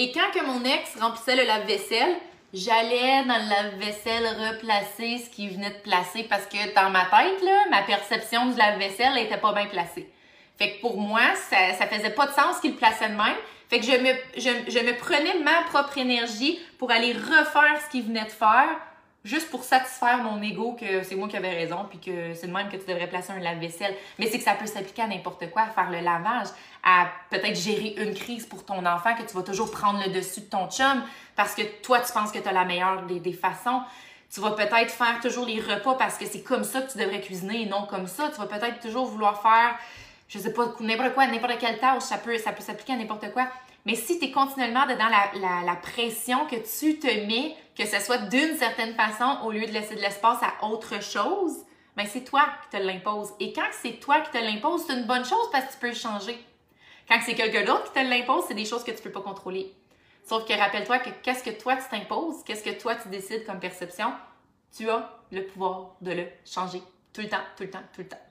Et 0.01 0.13
quand 0.13 0.31
que 0.33 0.45
mon 0.45 0.63
ex 0.63 0.95
remplissait 0.97 1.35
le 1.35 1.43
lave-vaisselle, 1.43 2.15
j'allais 2.53 3.25
dans 3.25 3.35
le 3.35 3.49
lave-vaisselle 3.49 4.27
replacer 4.27 5.17
ce 5.17 5.29
qu'il 5.29 5.49
venait 5.49 5.71
de 5.71 5.81
placer 5.83 6.23
parce 6.23 6.45
que 6.45 6.73
dans 6.73 6.89
ma 6.89 7.01
tête, 7.01 7.43
là, 7.43 7.65
ma 7.69 7.81
perception 7.81 8.45
du 8.45 8.57
lave-vaisselle 8.57 9.15
n'était 9.15 9.35
pas 9.35 9.51
bien 9.51 9.65
placée. 9.65 10.09
Fait 10.57 10.71
que 10.71 10.79
pour 10.79 10.97
moi, 11.01 11.19
ça, 11.49 11.73
ça 11.77 11.85
faisait 11.85 12.11
pas 12.11 12.27
de 12.27 12.31
sens 12.31 12.61
qu'il 12.61 12.77
plaçait 12.77 13.09
de 13.09 13.15
même. 13.15 13.35
Fait 13.69 13.81
que 13.81 13.85
je 13.85 13.91
me, 13.91 14.13
je, 14.37 14.71
je 14.71 14.79
me 14.79 14.97
prenais 14.97 15.37
ma 15.43 15.63
propre 15.63 15.97
énergie 15.97 16.57
pour 16.77 16.91
aller 16.91 17.11
refaire 17.11 17.81
ce 17.85 17.91
qu'il 17.91 18.03
venait 18.03 18.23
de 18.23 18.29
faire 18.29 18.69
juste 19.23 19.49
pour 19.49 19.63
satisfaire 19.63 20.19
mon 20.23 20.41
ego 20.41 20.77
que 20.79 21.03
c'est 21.03 21.15
moi 21.15 21.27
qui 21.27 21.35
avais 21.35 21.53
raison 21.53 21.85
puis 21.89 21.99
que 21.99 22.33
c'est 22.33 22.47
le 22.47 22.53
même 22.53 22.69
que 22.69 22.77
tu 22.77 22.85
devrais 22.85 23.07
placer 23.07 23.31
un 23.31 23.39
lave-vaisselle. 23.39 23.95
Mais 24.17 24.27
c'est 24.27 24.37
que 24.37 24.43
ça 24.43 24.53
peut 24.53 24.65
s'appliquer 24.65 25.01
à 25.01 25.07
n'importe 25.07 25.49
quoi, 25.51 25.63
à 25.63 25.69
faire 25.69 25.89
le 25.89 25.99
lavage, 25.99 26.47
à 26.83 27.07
peut-être 27.29 27.55
gérer 27.55 27.95
une 27.97 28.13
crise 28.13 28.45
pour 28.45 28.65
ton 28.65 28.85
enfant, 28.85 29.15
que 29.15 29.23
tu 29.23 29.35
vas 29.35 29.43
toujours 29.43 29.71
prendre 29.71 30.01
le 30.05 30.11
dessus 30.11 30.41
de 30.41 30.45
ton 30.45 30.69
chum 30.69 31.03
parce 31.35 31.55
que 31.55 31.63
toi, 31.81 31.99
tu 31.99 32.11
penses 32.13 32.31
que 32.31 32.39
tu 32.39 32.47
as 32.47 32.53
la 32.53 32.65
meilleure 32.65 33.03
des, 33.03 33.19
des 33.19 33.33
façons. 33.33 33.81
Tu 34.33 34.41
vas 34.41 34.51
peut-être 34.51 34.91
faire 34.91 35.19
toujours 35.21 35.45
les 35.45 35.59
repas 35.59 35.95
parce 35.95 36.17
que 36.17 36.25
c'est 36.25 36.43
comme 36.43 36.63
ça 36.63 36.81
que 36.81 36.91
tu 36.91 36.99
devrais 36.99 37.19
cuisiner 37.19 37.63
et 37.63 37.65
non 37.65 37.87
comme 37.89 38.07
ça. 38.07 38.29
Tu 38.29 38.39
vas 38.39 38.45
peut-être 38.45 38.79
toujours 38.79 39.05
vouloir 39.07 39.41
faire, 39.41 39.75
je 40.29 40.37
sais 40.37 40.53
pas, 40.53 40.73
n'importe 40.79 41.13
quoi, 41.15 41.27
n'importe 41.27 41.57
quelle 41.57 41.79
tâche, 41.79 42.03
ça 42.03 42.17
peut, 42.17 42.37
ça 42.37 42.53
peut 42.53 42.61
s'appliquer 42.61 42.93
à 42.93 42.95
n'importe 42.95 43.31
quoi. 43.33 43.47
Mais 43.85 43.95
si 43.95 44.19
tu 44.19 44.25
es 44.25 44.31
continuellement 44.31 44.85
dedans 44.85 45.09
la, 45.09 45.65
la, 45.65 45.75
pression 45.75 46.45
que 46.45 46.55
tu 46.55 46.99
te 46.99 47.07
mets, 47.07 47.55
que 47.75 47.85
ce 47.85 47.99
soit 47.99 48.19
d'une 48.29 48.55
certaine 48.55 48.93
façon 48.93 49.39
au 49.43 49.51
lieu 49.51 49.65
de 49.65 49.71
laisser 49.71 49.95
de 49.95 50.01
l'espace 50.01 50.37
à 50.43 50.65
autre 50.67 51.01
chose, 51.01 51.65
ben 51.97 52.05
c'est 52.05 52.23
toi 52.23 52.45
qui 52.63 52.77
te 52.77 52.83
l'impose. 52.83 53.29
Et 53.39 53.51
quand 53.51 53.67
c'est 53.71 53.99
toi 53.99 54.21
qui 54.21 54.31
te 54.31 54.37
l'impose, 54.37 54.83
c'est 54.85 54.93
une 54.93 55.05
bonne 55.05 55.25
chose 55.25 55.49
parce 55.51 55.65
que 55.65 55.73
tu 55.73 55.77
peux 55.79 55.89
le 55.89 55.95
changer. 55.95 56.37
Quand 57.07 57.19
c'est 57.25 57.33
quelqu'un 57.33 57.63
d'autre 57.63 57.91
qui 57.91 57.99
te 57.99 58.07
l'impose, 58.07 58.43
c'est 58.47 58.53
des 58.53 58.65
choses 58.65 58.83
que 58.83 58.91
tu 58.91 59.01
peux 59.01 59.11
pas 59.11 59.21
contrôler. 59.21 59.73
Sauf 60.23 60.45
que 60.45 60.53
rappelle-toi 60.53 60.99
que 60.99 61.09
qu'est-ce 61.23 61.43
que 61.43 61.49
toi 61.49 61.75
tu 61.77 61.89
t'imposes, 61.89 62.43
qu'est-ce 62.45 62.63
que 62.63 62.79
toi 62.79 62.95
tu 62.95 63.07
décides 63.07 63.45
comme 63.47 63.59
perception, 63.59 64.13
tu 64.77 64.87
as 64.89 65.09
le 65.31 65.43
pouvoir 65.47 65.95
de 66.01 66.11
le 66.11 66.27
changer 66.45 66.83
tout 67.11 67.21
le 67.21 67.29
temps, 67.29 67.37
tout 67.57 67.63
le 67.63 67.71
temps, 67.71 67.83
tout 67.91 68.01
le 68.01 68.07
temps. 68.07 68.28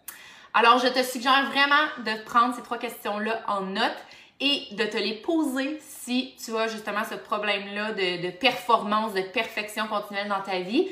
Alors, 0.61 0.81
je 0.81 0.89
te 0.89 1.05
suggère 1.05 1.49
vraiment 1.53 1.87
de 1.99 2.21
prendre 2.25 2.53
ces 2.53 2.63
trois 2.63 2.79
questions-là 2.79 3.43
en 3.47 3.61
note 3.61 3.97
et 4.41 4.63
de 4.73 4.83
te 4.87 4.97
les 4.97 5.15
poser 5.15 5.79
si 5.81 6.35
tu 6.45 6.57
as 6.57 6.67
justement 6.67 7.05
ce 7.09 7.15
problème-là 7.15 7.93
de, 7.93 8.31
performance, 8.31 9.15
de 9.15 9.21
perfection 9.21 9.87
continuelle 9.87 10.27
dans 10.27 10.41
ta 10.41 10.59
vie. 10.59 10.89